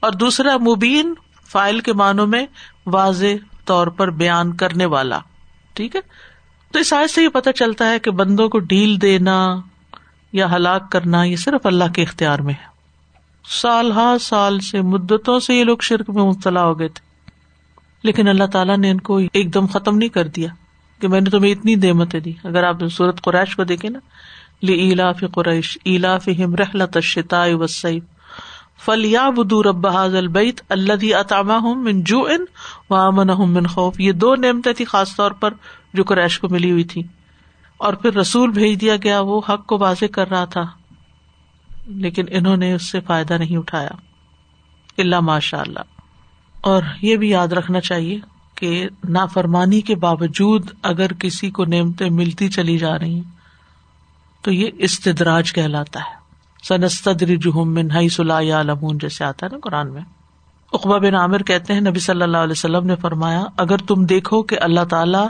اور 0.00 0.12
دوسرا 0.12 0.56
مبین 0.56 1.14
فائل 1.46 1.80
کے 1.80 1.92
معنوں 1.92 2.26
میں 2.26 2.46
واضح 2.86 3.56
طور 3.64 3.86
پر 3.86 4.10
بیان 4.10 4.56
کرنے 4.56 4.86
والا۔ 4.86 5.18
ٹھیک 5.72 5.96
ہے؟ 5.96 6.00
تو 6.72 6.78
اس 6.78 6.92
آج 6.92 7.10
سے 7.10 7.22
یہ 7.22 7.28
پتا 7.28 7.52
چلتا 7.52 7.90
ہے 7.90 7.98
کہ 7.98 8.10
بندوں 8.10 8.48
کو 8.48 8.58
ڈھیل 8.58 9.00
دینا 9.02 9.56
یا 10.32 10.52
ہلاک 10.52 10.92
کرنا 10.92 11.22
یہ 11.22 11.36
صرف 11.36 11.66
اللہ 11.66 11.92
کے 11.94 12.02
اختیار 12.02 12.38
میں 12.38 12.54
ہے۔ 12.54 12.78
سال 13.48 13.92
ہا 13.92 14.16
سال 14.20 14.60
سے 14.60 14.82
مدتوں 14.82 15.40
سے 15.40 15.54
یہ 15.54 15.64
لوگ 15.64 15.78
شرک 15.82 16.10
میں 16.10 16.24
مبتلا 16.24 16.64
ہو 16.64 16.78
گئے 16.78 16.88
تھے۔ 16.88 17.08
لیکن 18.02 18.28
اللہ 18.28 18.44
تعالیٰ 18.44 18.78
نے 18.78 18.90
ان 18.90 19.00
کو 19.00 19.20
ایک 19.32 19.54
دم 19.54 19.66
ختم 19.66 19.96
نہیں 19.96 20.08
کر 20.08 20.26
دیا 20.26 20.48
کہ 21.00 21.08
میں 21.08 21.20
نے 21.20 21.30
تمہیں 21.30 21.52
اتنی 21.52 21.76
دعمتیں 21.76 22.20
دی۔ 22.20 22.32
اگر 22.44 22.64
آپ 22.64 22.76
سورت 22.90 23.22
قریش 23.22 23.56
کو 23.56 23.64
دیکھے 23.64 23.88
نا 23.88 23.98
لاف 24.62 25.24
قریش 25.34 25.78
ایلاف 25.84 26.28
رحلت 26.58 26.98
شتا 27.02 27.44
وسعی 27.52 27.98
فلیا 28.84 29.30
بدور 29.30 29.64
اباز 29.64 30.14
البیت 30.14 30.60
اللہ 30.68 31.16
اطامہ 31.16 31.52
ہوں 31.52 31.74
من 31.74 32.02
جو 32.04 32.26
ان 32.26 32.44
و 32.90 32.94
امن 32.94 33.52
من 33.52 33.66
خوف۔ 33.66 34.00
یہ 34.00 34.12
دو 34.12 34.34
نعمتیں 34.34 34.72
تھی 34.72 34.84
خاص 34.84 35.16
طور 35.16 35.30
پر۔ 35.30 35.50
جو 35.94 36.04
قریش 36.04 36.38
کو 36.38 36.48
ملی 36.48 36.70
ہوئی 36.70 36.84
تھی۔ 36.84 37.02
اور 37.78 37.94
پھر 37.94 38.14
رسول 38.14 38.50
بھیج 38.50 38.80
دیا 38.80 38.96
گیا، 39.02 39.20
وہ 39.20 39.40
حق 39.48 39.66
کو 39.66 39.78
واضح 39.78 40.04
کر 40.12 40.30
رہا 40.30 40.44
تھا۔ 40.44 40.62
لیکن 41.86 42.24
انہوں 42.30 42.56
نے 42.56 42.74
اس 42.74 42.90
سے 42.90 43.00
فائدہ 43.00 43.32
نہیں 43.32 43.56
اٹھایا۔ 43.56 43.90
اللہ 44.98 45.20
ماشاء 45.20 45.60
اللہ 45.60 45.78
اور 46.60 46.82
یہ 47.02 47.16
بھی 47.16 47.30
یاد 47.30 47.48
رکھنا 47.48 47.80
چاہیے 47.80 48.20
کہ 48.54 48.88
نافرمانی 49.08 49.80
کے 49.80 49.94
باوجود 49.94 50.70
اگر 50.82 51.12
کسی 51.12 51.50
کو 51.50 51.64
نعمتیں 51.64 52.10
ملتی 52.10 52.48
چلی 52.48 52.78
جا 52.78 52.98
رہی 52.98 53.20
تو 54.42 54.52
یہ 54.52 54.70
استدراج 54.78 55.52
کہلاتا 55.52 56.00
ہے۔ 56.00 56.18
سنستر 56.68 57.12
جہم 57.12 57.78
ہائی 57.90 58.08
لمون 58.62 58.98
جیسے 58.98 59.24
آتا 59.24 59.46
ہے 59.46 59.52
نا 59.52 59.58
قرآن 59.62 59.92
میں۔ 59.92 60.02
اقبا 60.72 60.98
بن 60.98 61.14
عامر 61.14 61.42
کہتے 61.42 61.72
ہیں، 61.72 61.80
نبی 61.80 61.98
صلی 61.98 62.22
اللہ 62.22 62.36
علیہ 62.36 62.52
وسلم 62.52 62.86
نے 62.86 62.96
فرمایا، 62.96 63.44
اگر 63.56 63.76
تم 63.76 64.04
دیکھو 64.04 64.42
کہ 64.42 64.56
اللہ 64.60 64.84
تعالیٰ 64.90 65.26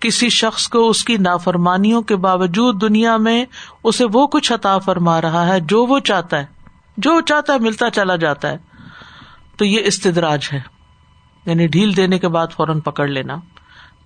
کسی 0.00 0.28
شخص 0.28 0.68
کو 0.68 0.88
اس 0.88 1.04
کی 1.04 1.16
نافرمانیوں 1.16 2.02
کے 2.02 2.16
باوجود 2.16 2.80
دنیا 2.80 3.16
میں 3.16 3.44
اسے 3.84 4.04
وہ 4.12 4.26
کچھ 4.26 4.52
عطا 4.52 4.78
فرما 4.78 5.20
رہا 5.20 5.46
ہے 5.46 5.60
جو 5.60 5.86
وہ 5.86 5.98
چاہتا 5.98 6.38
ہے۔ 6.38 6.46
جو 6.96 7.20
چاہتا 7.20 7.52
ہے 7.52 7.58
ملتا 7.58 7.90
چلا 7.90 8.16
جاتا 8.16 8.50
ہے۔ 8.50 8.56
تو 9.56 9.64
یہ 9.64 9.80
استدراج 9.84 10.48
ہے۔ 10.52 10.60
یعنی 11.46 11.66
ڈھیل 11.66 11.96
دینے 11.96 12.18
کے 12.18 12.28
بعد 12.28 12.46
فوراً 12.52 12.80
پکڑ 12.80 13.08
لینا۔ 13.08 13.36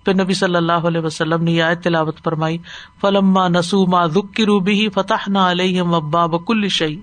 پھر 0.05 0.23
نبی 0.23 0.33
صلی 0.33 0.55
اللہ 0.55 0.71
علیہ 0.71 1.01
وسلم 1.01 1.43
نے 1.43 1.51
یہ 1.51 1.63
تلاوت 1.83 2.23
فرمائی، 2.23 2.57
فلما 3.01 3.47
نسوما 3.47 4.05
دکھ 4.07 4.33
کی 4.33 4.45
روبی 4.45 4.89
فتح 4.89 5.29
نہ 5.29 5.39
علیہ 5.39 5.81
ابا 5.81 6.25
بکل 6.25 6.67
شعی 6.67 6.95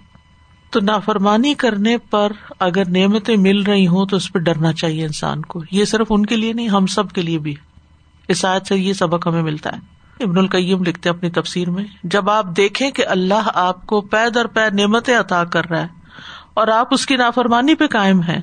تو 0.70 0.80
نافرمانی 0.80 1.54
کرنے 1.54 1.98
پر 1.98 2.32
اگر 2.58 2.88
نعمتیں 2.88 3.36
مل 3.36 3.62
رہی 3.62 3.86
ہوں 3.86 4.06
تو 4.06 4.16
اس 4.16 4.32
پہ 4.32 4.38
ڈرنا 4.38 4.72
چاہیے 4.72 5.02
انسان 5.02 5.42
کو۔ 5.42 5.60
یہ 5.70 5.84
صرف 5.84 6.06
ان 6.10 6.26
کے 6.26 6.36
لیے 6.36 6.52
نہیں، 6.52 6.68
ہم 6.68 6.86
سب 6.86 7.12
کے 7.12 7.22
لیے 7.22 7.38
بھی۔ 7.38 7.54
اس 8.30 8.44
آیت 8.44 8.66
سے 8.66 8.76
یہ 8.76 8.92
سبق 8.92 9.26
ہمیں 9.26 9.42
ملتا 9.42 9.70
ہے۔ 9.72 9.78
ابن 10.24 10.38
القیم 10.38 10.84
لکھتے 10.84 11.08
اپنی 11.08 11.30
تفسیر 11.30 11.70
میں، 11.70 11.84
جب 12.04 12.30
آپ 12.30 12.46
دیکھیں 12.56 12.90
کہ 12.90 13.06
اللہ 13.06 13.48
آپ 13.54 13.86
کو 13.86 14.00
پے 14.00 14.30
در 14.30 14.46
پے 14.46 14.70
نعمتیں 14.72 15.16
عطا 15.16 15.44
کر 15.44 15.70
رہا 15.70 15.80
ہے 15.80 15.88
اور 16.54 16.68
آپ 16.68 16.88
اس 16.90 17.06
کی 17.06 17.16
نافرمانی 17.16 17.74
پہ 17.74 17.86
قائم 17.86 18.20
ہیں، 18.20 18.40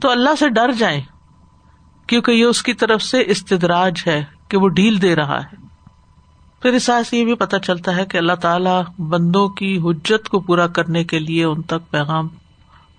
تو 0.00 0.10
اللہ 0.10 0.30
سے 0.38 0.48
ڈر 0.48 0.72
جائیں، 0.72 1.00
کیونکہ 2.06 2.30
یہ 2.30 2.44
اس 2.44 2.62
کی 2.62 2.74
طرف 2.74 3.02
سے 3.02 3.22
استدراج 3.26 3.94
ہے 4.06 4.24
کہ 4.48 4.56
وہ 4.56 4.68
ڈھیل 4.68 5.02
دے 5.02 5.16
رہا 5.16 5.40
ہے۔ 5.42 5.62
پھر 6.62 6.72
اس 6.72 6.90
سے 7.10 7.16
یہ 7.16 7.24
بھی 7.24 7.34
پتا 7.34 7.58
چلتا 7.58 7.96
ہے 7.96 8.06
کہ 8.06 8.18
اللہ 8.18 8.32
تعالی 8.32 9.02
بندوں 9.02 9.48
کی 9.48 9.78
حجت 9.78 10.28
کو 10.28 10.40
پورا 10.40 10.66
کرنے 10.66 11.04
کے 11.04 11.18
لیے 11.18 11.44
ان 11.44 11.62
تک 11.62 11.90
پیغام 11.90 12.28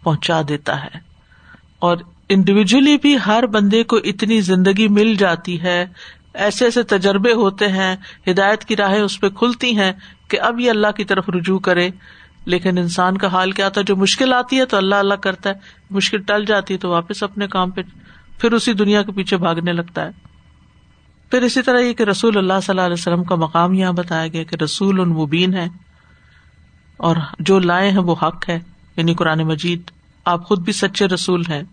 پہنچا 0.03 0.41
دیتا 0.47 0.83
ہے۔ 0.83 0.97
اور 1.79 1.97
انڈیویجلی 2.33 2.97
بھی 2.97 3.17
ہر 3.25 3.45
بندے 3.45 3.83
کو 3.83 3.97
اتنی 3.97 4.41
زندگی 4.41 4.87
مل 4.87 5.15
جاتی 5.15 5.61
ہے، 5.61 5.85
ایسے 6.33 6.65
ایسے 6.65 6.83
تجربے 6.83 7.33
ہوتے 7.33 7.67
ہیں، 7.67 7.95
ہدایت 8.27 8.65
کی 8.65 8.75
راہیں 8.75 9.01
اس 9.01 9.19
پہ 9.19 9.29
کھلتی 9.29 9.77
ہیں 9.77 9.91
کہ 10.27 10.41
اب 10.41 10.59
یہ 10.59 10.69
اللہ 10.69 10.91
کی 10.91 11.05
طرف 11.05 11.29
رجوع 11.29 11.59
کرے۔ 11.59 11.89
لیکن 12.45 12.77
انسان 12.77 13.17
کا 13.17 13.27
حال 13.27 13.51
کیا 13.51 13.69
تھا؟ 13.69 13.81
جو 13.81 13.95
مشکل 13.95 14.33
آتی 14.33 14.59
ہے 14.59 14.65
تو 14.65 14.77
اللہ 14.77 14.95
اللہ 14.95 15.13
کرتا 15.13 15.49
ہے، 15.49 15.53
مشکل 15.89 16.21
ٹل 16.21 16.45
جاتی 16.45 16.73
ہے 16.73 16.79
تو 16.79 16.89
واپس 16.89 17.23
اپنے 17.23 17.47
کام 17.47 17.69
پہ، 17.69 17.81
پھر 18.39 18.51
اسی 18.51 18.73
دنیا 18.73 19.01
کے 19.01 19.11
پیچھے 19.11 19.37
بھاگنے 19.37 19.73
لگتا 19.73 20.05
ہے۔ 20.05 20.09
پھر 21.31 21.41
اسی 21.41 21.61
طرح 21.61 21.79
یہ 21.79 21.93
کہ 21.93 22.03
رسول 22.03 22.37
اللہ 22.37 22.53
صلی 22.53 22.71
اللہ 22.73 22.81
علیہ 22.81 22.93
وسلم 22.93 23.23
کا 23.23 23.35
مقام 23.35 23.73
یہاں 23.73 23.93
بتایا 23.93 24.27
گیا 24.27 24.43
کہ 24.43 24.63
رسول 24.63 24.99
المبین 24.99 25.53
ہے 25.53 25.67
اور 26.97 27.15
جو 27.39 27.59
لائے 27.59 27.89
ہیں 27.89 27.99
وہ 27.99 28.15
حق 28.21 28.49
ہے 28.49 28.59
یعنی 28.97 29.13
قرآن 29.13 29.39
مجید۔ 29.39 29.81
آپ 30.25 30.45
خود 30.45 30.59
بھی 30.59 30.73
سچے 30.73 31.05
رسول 31.05 31.43
ہیں۔ 31.49 31.63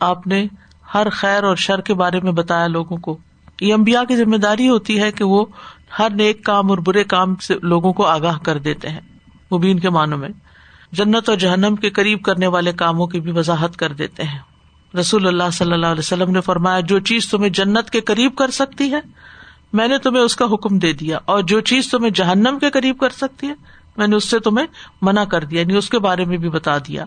آپ 0.00 0.26
نے 0.26 0.46
ہر 0.94 1.10
خیر 1.10 1.42
اور 1.42 1.56
شر 1.56 1.80
کے 1.80 1.94
بارے 1.94 2.20
میں 2.20 2.32
بتایا 2.32 2.66
لوگوں 2.66 2.96
کو۔ 2.96 3.18
یہ 3.60 3.74
امبیا 3.74 4.04
کی 4.04 4.16
ذمہ 4.16 4.36
داری 4.36 4.68
ہوتی 4.68 5.00
ہے 5.00 5.12
کہ 5.12 5.24
وہ 5.24 5.46
ہر 5.98 6.10
نیک 6.10 6.44
کام 6.44 6.70
اور 6.70 6.78
برے 6.78 7.04
کام 7.04 7.36
سے 7.36 7.54
لوگوں 7.62 7.92
کو 7.92 8.06
آگاہ 8.06 8.38
کر 8.38 8.58
دیتے 8.58 8.88
ہیں۔ 8.88 9.00
مبین 9.52 9.78
کے 9.78 9.90
معنوں 9.90 10.18
میں، 10.18 10.28
جنت 10.92 11.28
اور 11.28 11.36
جہنم 11.36 11.76
کے 11.76 11.90
قریب 11.90 12.22
کرنے 12.22 12.46
والے 12.46 12.72
کاموں 12.72 13.06
کی 13.06 13.20
بھی 13.20 13.32
وضاحت 13.32 13.76
کر 13.76 13.92
دیتے 13.92 14.22
ہیں۔ 14.22 14.38
رسول 15.00 15.26
اللہ 15.26 15.50
صلی 15.52 15.72
اللہ 15.72 15.86
علیہ 15.86 15.98
وسلم 15.98 16.30
نے 16.30 16.40
فرمایا، 16.40 16.80
جو 16.80 16.98
چیز 16.98 17.30
تمہیں 17.30 17.50
جنت 17.50 17.90
کے 17.90 18.00
قریب 18.00 18.34
کر 18.34 18.50
سکتی 18.50 18.92
ہے، 18.92 19.00
میں 19.72 19.88
نے 19.88 19.98
تمہیں 19.98 20.22
اس 20.22 20.36
کا 20.36 20.44
حکم 20.44 20.78
دے 20.78 20.92
دیا۔ 20.92 21.18
اور 21.24 21.42
جو 21.42 21.60
چیز 21.60 21.90
تمہیں 21.90 22.10
جہنم 22.10 22.58
کے 22.60 22.70
قریب 22.70 22.98
کر 22.98 23.08
سکتی 23.08 23.48
ہے، 23.48 23.54
میں 23.96 24.06
نے 24.06 24.16
اس 24.16 24.24
سے 24.24 24.38
تمہیں 24.38 24.66
منع 25.02 25.24
کر 25.24 25.44
دیا 25.44 25.60
یعنی 25.60 25.76
اس 25.76 25.88
کے 25.88 25.98
بارے 25.98 26.24
میں 26.24 26.36
بھی 26.36 26.48
بتا 26.48 26.78
دیا۔ 26.78 27.04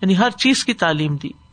یعنی 0.00 0.18
ہر 0.18 0.30
چیز 0.30 0.64
کی 0.64 0.74
تعلیم 0.74 1.16
دی۔ 1.16 1.43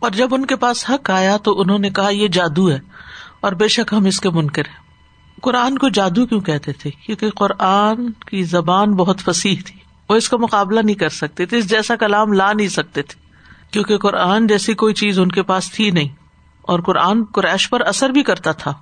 اور 0.00 0.10
جب 0.10 0.34
ان 0.34 0.46
کے 0.46 0.56
پاس 0.56 0.90
حق 0.90 1.10
آیا 1.10 1.36
تو 1.36 1.60
انہوں 1.60 1.78
نے 1.78 1.90
کہا 1.90 2.08
یہ 2.08 2.28
جادو 2.28 2.70
ہے 2.70 2.78
اور 3.40 3.52
بے 3.52 3.68
شک 3.68 3.94
ہم 3.94 4.04
اس 4.04 4.20
کے 4.20 4.30
منکر 4.30 4.62
ہیں۔ 4.68 4.76
قرآن 5.42 5.78
کو 5.78 5.88
جادو 5.88 6.26
کیوں 6.26 6.40
کہتے 6.40 6.72
تھے؟ 6.72 6.90
کیونکہ 6.90 7.30
قرآن 7.30 8.10
کی 8.12 8.42
زبان 8.42 8.94
بہت 8.94 9.18
فصیح 9.18 9.56
تھی۔ 9.66 9.78
وہ 10.08 10.14
اس 10.14 10.28
کا 10.28 10.36
مقابلہ 10.36 10.80
نہیں 10.80 10.96
کر 10.96 11.08
سکتے 11.08 11.46
تھے، 11.46 11.58
اس 11.58 11.70
جیسا 11.70 11.96
کلام 11.96 12.32
لا 12.32 12.52
نہیں 12.52 12.68
سکتے 12.68 13.02
تھے۔ 13.02 13.20
کیونکہ 13.70 13.98
قرآن 13.98 14.46
جیسی 14.46 14.74
کوئی 14.74 14.94
چیز 14.94 15.18
ان 15.18 15.28
کے 15.28 15.42
پاس 15.42 15.72
تھی 15.72 15.90
نہیں۔ 15.90 16.23
اور 16.66 16.80
قرآن 16.80 17.24
قریش 17.24 17.70
پر 17.70 17.80
اثر 17.80 18.08
بھی 18.08 18.22
کرتا 18.22 18.52
تھا۔ 18.52 18.72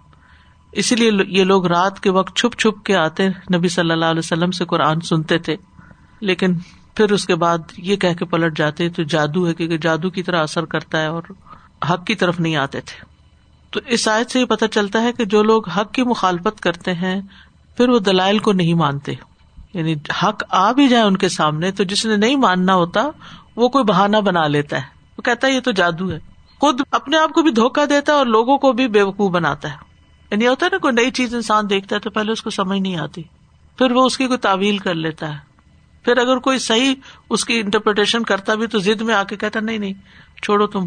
اسی 0.72 0.96
لیے 0.96 1.10
یہ 1.26 1.44
لوگ 1.44 1.66
رات 1.66 2.00
کے 2.00 2.10
وقت 2.10 2.36
چھپ 2.36 2.58
چھپ 2.58 2.84
کے 2.84 2.96
آتے، 2.96 3.28
نبی 3.28 3.68
صلی 3.68 3.90
اللہ 3.90 4.04
علیہ 4.04 4.18
وسلم 4.18 4.50
سے 4.50 4.64
قرآن 4.64 5.00
سنتے 5.00 5.38
تھے۔ 5.38 5.56
لیکن 6.20 6.58
پھر 6.94 7.12
اس 7.12 7.26
کے 7.26 7.34
بعد 7.34 7.58
یہ 7.76 7.96
کہہ 7.96 8.12
کے 8.12 8.24
پلٹ 8.24 8.56
جاتے، 8.56 8.88
تو 8.88 9.02
جادو 9.02 9.48
ہے 9.48 9.54
کیونکہ 9.54 9.78
جادو 9.78 10.10
کی 10.10 10.22
طرح 10.22 10.42
اثر 10.42 10.64
کرتا 10.64 11.00
ہے 11.00 11.06
اور 11.06 11.22
حق 11.90 12.06
کی 12.06 12.14
طرف 12.14 12.40
نہیں 12.40 12.56
آتے 12.56 12.80
تھے۔ 12.80 13.04
تو 13.70 13.80
اس 13.86 14.08
آیت 14.08 14.30
سے 14.30 14.40
یہ 14.40 14.44
پتا 14.44 14.68
چلتا 14.68 15.02
ہے 15.02 15.12
کہ 15.12 15.24
جو 15.24 15.42
لوگ 15.42 15.68
حق 15.68 15.92
کی 15.92 16.02
مخالفت 16.02 16.60
کرتے 16.60 16.92
ہیں، 16.92 17.20
پھر 17.76 17.88
وہ 17.88 17.98
دلائل 17.98 18.38
کو 18.38 18.52
نہیں 18.52 18.74
مانتے۔ 18.74 19.12
یعنی 19.74 19.94
حق 20.22 20.42
آ 20.50 20.72
بھی 20.72 20.88
جائے 20.88 21.04
ان 21.04 21.16
کے 21.16 21.28
سامنے، 21.28 21.70
تو 21.70 21.84
جس 21.84 22.06
نے 22.06 22.16
نہیں 22.16 22.36
ماننا 22.36 22.74
ہوتا، 22.74 23.00
وہ 23.56 23.68
کوئی 23.68 23.84
بہانا 23.84 24.20
بنا 24.20 24.46
لیتا 24.46 24.76
ہے۔ 24.76 24.82
وہ 25.18 25.22
کہتا 25.22 25.46
ہے 25.46 25.52
یہ 25.52 25.60
تو 25.60 25.70
جادو 25.70 26.10
ہے۔ 26.10 26.31
خود 26.62 26.80
اپنے 26.90 27.18
آپ 27.18 27.32
کو 27.32 27.42
بھی 27.42 27.50
دھوکا 27.50 27.84
دیتا 27.90 28.12
ہے 28.12 28.18
اور 28.18 28.26
لوگوں 28.26 28.58
کو 28.58 28.72
بھی 28.72 28.88
بے 28.88 29.02
وقوف 29.02 29.30
بناتا 29.30 29.70
ہے۔ 29.70 29.76
یعنی 30.30 30.46
ہوتا 30.46 30.66
ہے 30.66 30.70
نا 30.72 30.78
کوئی 30.78 30.94
نئی 30.94 31.10
چیز 31.10 31.34
انسان 31.34 31.70
دیکھتا 31.70 31.96
ہے 31.96 32.00
تو 32.00 32.10
پہلے 32.10 32.32
اس 32.32 32.42
کو 32.42 32.50
سمجھ 32.50 32.80
نہیں 32.80 32.96
آتی۔ 32.96 33.22
پھر 33.78 33.90
وہ 33.90 34.04
اس 34.04 34.18
کی 34.18 34.26
کوئی 34.26 34.38
تعویل 34.38 34.78
کر 34.78 34.94
لیتا 34.94 35.34
ہے۔ 35.34 35.38
پھر 36.04 36.16
اگر 36.16 36.38
کوئی 36.38 36.58
صحیح 36.58 36.94
اس 37.30 37.44
کی 37.44 37.60
انٹرپریٹیشن 37.60 38.22
کرتا 38.22 38.54
بھی 38.54 38.66
تو 38.66 38.78
ضد 38.78 39.00
میں 39.00 39.14
آ 39.14 39.22
کے 39.22 39.36
کہتا 39.36 39.60
نہیں 39.60 39.78
نہیں، 39.78 39.92
چھوڑو 40.42 40.66
تم۔ 40.66 40.86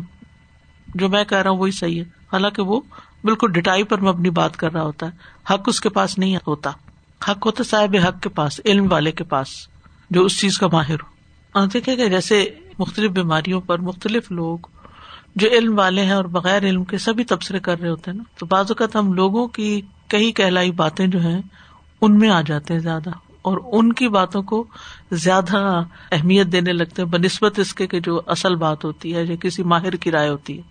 جو 0.96 1.10
میں 1.10 1.24
کہہ 1.24 1.38
رہا 1.38 1.52
ہوں 1.52 1.58
وہی 1.58 1.72
صحیح 1.72 1.98
ہے۔ 1.98 2.06
حالانکہ 2.34 2.62
وہ 2.62 2.82
بالکل 3.24 3.52
ڈٹائی 3.52 3.84
پر 3.84 3.98
میں 3.98 4.10
اپنی 4.10 4.30
بات 4.30 4.58
کر 4.58 4.74
رہا 4.74 4.84
ہوتا 4.84 5.06
ہے۔ 5.06 5.12
حق 5.54 5.62
اس 5.68 5.82
کے 5.82 5.90
پاس 5.90 6.18
نہیں 6.18 6.36
ہوتا۔ 6.36 6.72
حق 7.32 7.46
ہوتا 7.46 7.64
صاحب 7.64 7.96
حق 8.08 8.22
کے 8.22 8.30
پاس، 8.30 8.62
علم 8.66 8.92
والے 8.92 9.12
کے 9.12 9.24
پاس، 9.24 9.48
جو 10.10 10.26
اس 10.26 10.40
چیز 10.40 10.58
کا 10.58 10.68
ماہر 10.74 10.96
ہو۔ 10.96 11.66
دیکھے 11.66 11.98
گا 11.98 12.08
جیسے 12.08 12.50
مختلف 12.80 13.12
بیماریوں 13.12 13.62
پر 13.62 13.80
مختلف 13.80 14.32
لوگ 14.32 14.58
جو 15.36 15.48
علم 15.48 15.78
والے 15.80 16.02
ہیں 16.02 16.12
اور 16.12 16.26
بغیر 16.26 16.64
علم 16.64 16.84
کے 16.84 16.98
سبھی 16.98 17.24
تبصرے 17.24 17.60
کر 17.60 17.80
رہے 17.80 17.90
ہوتے 17.90 18.12
ہیں 18.12 18.18
نا، 18.18 18.24
تو 18.38 18.46
بعض 18.46 18.66
اوقات 18.70 18.96
ہم 18.96 19.14
لوگوں 19.14 19.48
کی 19.48 19.82
کئی 20.08 20.32
کہلائی 20.32 20.72
باتیں 20.72 21.08
جو 21.08 21.20
ہیں، 21.20 21.42
ان 22.02 22.20
میں 22.20 22.30
آ 22.30 22.42
جاتے 22.42 22.74
ہیں 22.74 22.82
زیادہ، 22.82 23.10
اور 23.42 23.58
ان 23.72 23.94
کی 23.94 24.08
باتوں 24.08 24.44
کو 24.44 24.64
زیادہ 25.12 25.82
اہمیت 26.12 26.48
دینے 26.48 26.74
لگتے 26.74 27.02
ہیں، 27.02 27.10
بنسبت 27.10 27.60
اس 27.60 27.74
کے 27.74 28.00
جو 28.00 28.22
اصل 28.28 28.56
بات 28.56 28.86
ہوتی 28.86 29.16
ہے، 29.16 29.24
یا 29.24 29.36
کسی 29.36 29.64
ماہر 29.64 29.96
کی 29.96 30.12
رائے 30.12 30.30
ہوتی 30.30 30.58
ہے۔ 30.58 30.62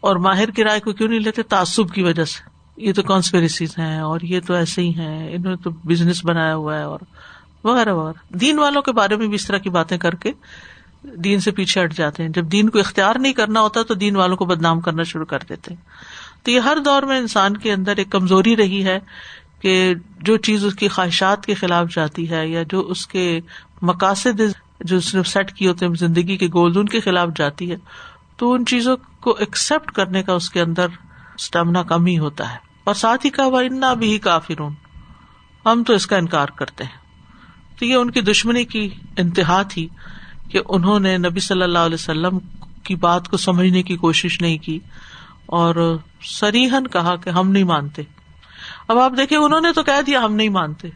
اور 0.00 0.16
ماہر 0.16 0.50
کی 0.50 0.64
رائے 0.64 0.80
کو 0.80 0.92
کیوں 0.92 1.08
نہیں 1.08 1.20
لیتے؟ 1.20 1.42
تعصب 1.42 1.90
کی 1.90 2.02
وجہ 2.02 2.24
سے۔ 2.24 2.50
یہ 2.76 2.92
تو 2.92 3.02
کانسپریسیز 3.02 3.78
ہیں، 3.78 3.98
اور 4.00 4.20
یہ 4.22 4.40
تو 4.46 4.54
ایسے 4.54 4.82
ہی 4.82 4.94
ہیں، 4.94 5.34
انہوں 5.34 5.50
نے 5.50 5.56
تو 5.56 5.70
بزنس 5.70 6.24
بنایا 6.24 6.54
ہوا 6.54 6.78
ہے، 6.78 6.82
اور 6.82 7.00
وغیرہ 7.64 7.92
وغیرہ۔ 7.94 8.36
دین 8.36 8.58
والوں 8.58 8.82
کے 8.82 8.92
بارے 8.92 9.16
میں 9.16 9.26
بھی 9.26 9.34
اس 9.34 9.46
طرح 9.46 9.58
کی 9.58 9.70
باتیں 9.70 9.98
کر 9.98 10.14
کے 10.14 10.32
دین 11.04 11.40
سے 11.40 11.50
پیچھے 11.50 11.84
ہٹ 11.84 11.92
جاتے 11.94 12.22
ہیں۔ 12.22 12.30
جب 12.30 12.52
دین 12.52 12.68
کو 12.68 12.78
اختیار 12.78 13.14
نہیں 13.18 13.32
کرنا 13.32 13.60
ہوتا 13.60 13.82
تو 13.82 13.94
دین 13.94 14.16
والوں 14.16 14.36
کو 14.36 14.44
بدنام 14.44 14.80
کرنا 14.80 15.02
شروع 15.02 15.24
کر 15.24 15.38
دیتے 15.48 15.74
ہیں۔ 15.74 15.80
تو 16.42 16.50
یہ 16.50 16.60
ہر 16.60 16.76
دور 16.84 17.02
میں 17.02 17.18
انسان 17.18 17.56
کے 17.56 17.72
اندر 17.72 17.96
ایک 17.96 18.10
کمزوری 18.10 18.56
رہی 18.56 18.84
ہے 18.84 18.98
کہ 19.60 19.94
جو 20.20 20.36
چیز 20.36 20.64
اس 20.64 20.74
کی 20.74 20.88
خواہشات 20.88 21.46
کے 21.46 21.54
خلاف 21.54 21.86
جاتی 21.94 22.30
ہے 22.30 22.48
یا 22.48 22.62
جو 22.62 22.80
اس 22.80 23.06
کے 23.06 23.40
مقاصد 23.82 24.40
جو 24.80 24.96
اس 24.96 25.14
نے 25.14 25.22
سیٹ 25.22 25.52
کیے 25.52 25.68
ہوتے 25.68 25.86
ہیں 25.86 25.94
زندگی 25.94 26.36
کے 26.36 26.46
گولز 26.46 26.78
ان 26.78 26.86
کے 26.86 27.00
خلاف 27.00 27.28
جاتی 27.36 27.70
ہے۔ 27.70 27.76
تو 28.36 28.52
ان 28.52 28.66
چیزوں 28.66 28.96
کو 29.20 29.36
ایکسپٹ 29.38 29.90
کرنے 29.90 30.22
کا 30.22 30.32
اس 30.32 30.50
کے 30.50 30.60
اندر 30.60 30.86
اسٹمنا 31.38 31.82
کم 31.82 32.06
ہی 32.06 32.18
ہوتا 32.18 32.52
ہے۔ 32.52 32.56
اور 32.84 32.94
ساتھ 32.94 33.26
ہی 33.26 33.30
کہا 33.30 33.44
انا 33.44 33.94
بھی 33.94 34.12
ہی 34.12 34.18
کافر 34.18 34.62
ہم 35.66 35.84
تو 35.86 35.92
اس 35.92 36.06
کا 36.06 36.16
انکار 36.16 36.48
کرتے 36.48 36.84
ہیں۔ 36.84 37.04
تو 37.78 37.84
یہ 37.84 37.94
ان 37.94 38.10
کی 38.10 38.20
دشمنی 38.20 38.64
کی 38.64 38.90
انتہا 39.16 39.62
تھی۔ 39.62 39.88
کہ 40.54 40.60
انہوں 40.68 41.00
نے 41.00 41.18
نبی 41.18 41.40
صلی 41.40 41.62
اللہ 41.62 41.78
علیہ 41.78 41.94
وسلم 41.94 42.38
کی 42.84 42.96
بات 42.96 43.28
کو 43.28 43.36
سمجھنے 43.36 43.82
کی 43.82 43.96
کوشش 43.96 44.40
نہیں 44.40 44.58
کی 44.58 44.78
اور 45.46 45.98
سریحن 46.22 46.86
کہا 46.86 47.16
کہ 47.16 47.30
ہم 47.30 47.50
نہیں 47.50 47.64
مانتے۔ 47.64 48.02
اب 48.88 48.98
آپ 48.98 49.12
دیکھیں، 49.16 49.38
انہوں 49.38 49.60
نے 49.60 49.72
تو 49.72 49.82
کہہ 49.82 50.02
دیا 50.06 50.24
ہم 50.24 50.34
نہیں 50.34 50.48
مانتے۔ 50.48 50.88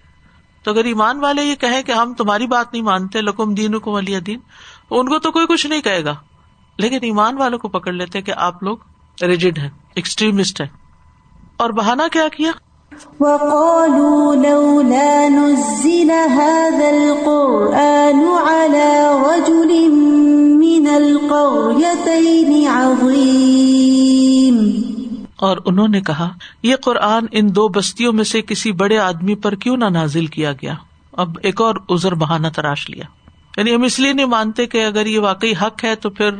تو 0.62 0.70
اگر 0.70 0.84
ایمان 0.84 1.20
والے 1.20 1.42
یہ 1.42 1.54
کہیں 1.54 1.82
کہ 1.82 1.92
ہم 1.92 2.14
تمہاری 2.14 2.46
بات 2.46 2.72
نہیں 2.72 2.82
مانتے، 2.82 3.20
لکم 3.20 3.54
دین 3.54 3.78
کو 3.78 3.98
علی 3.98 4.20
دین، 4.20 4.38
ان 4.90 5.08
کو 5.08 5.18
تو 5.18 5.32
کوئی 5.32 5.46
کچھ 5.46 5.66
نہیں 5.66 5.82
کہے 5.82 6.04
گا۔ 6.04 6.14
لیکن 6.78 6.98
ایمان 7.02 7.38
والوں 7.38 7.58
کو 7.58 7.68
پکڑ 7.68 7.92
لیتے 7.92 8.20
کہ 8.20 8.32
آپ 8.36 8.62
لوگ 8.62 8.78
ریجڈ 9.22 9.58
ہیں، 9.58 9.70
ایکسٹریمسٹ 9.94 10.60
ہیں۔ 10.60 10.68
اور 11.56 11.70
بہانا 11.70 12.04
کیا 12.12 12.28
کیا؟ 12.36 12.50
اور 25.36 25.56
انہوں 25.64 25.88
نے 25.88 26.00
کہا، 26.00 26.28
یہ 26.62 26.76
قرآن 26.76 27.26
ان 27.32 27.54
دو 27.54 27.68
بستیوں 27.68 28.12
میں 28.12 28.24
سے 28.24 28.42
کسی 28.42 28.72
بڑے 28.72 28.98
آدمی 28.98 29.34
پر 29.34 29.54
کیوں 29.54 29.76
نہ 29.76 29.84
نازل 29.84 30.26
کیا 30.26 30.52
گیا؟ 30.52 30.74
اب 31.12 31.38
ایک 31.42 31.60
اور 31.60 31.74
ازر 31.88 32.14
بہانا 32.14 32.48
تراش 32.48 32.90
لیا۔ 32.90 33.04
یعنی 33.56 33.74
ہم 33.74 33.82
اس 33.82 33.98
لیے 33.98 34.12
نہیں 34.12 34.26
مانتے 34.26 34.66
کہ 34.66 34.84
اگر 34.84 35.06
یہ 35.06 35.18
واقعی 35.18 35.52
حق 35.52 35.84
ہے 35.84 35.94
تو 35.94 36.10
پھر 36.10 36.30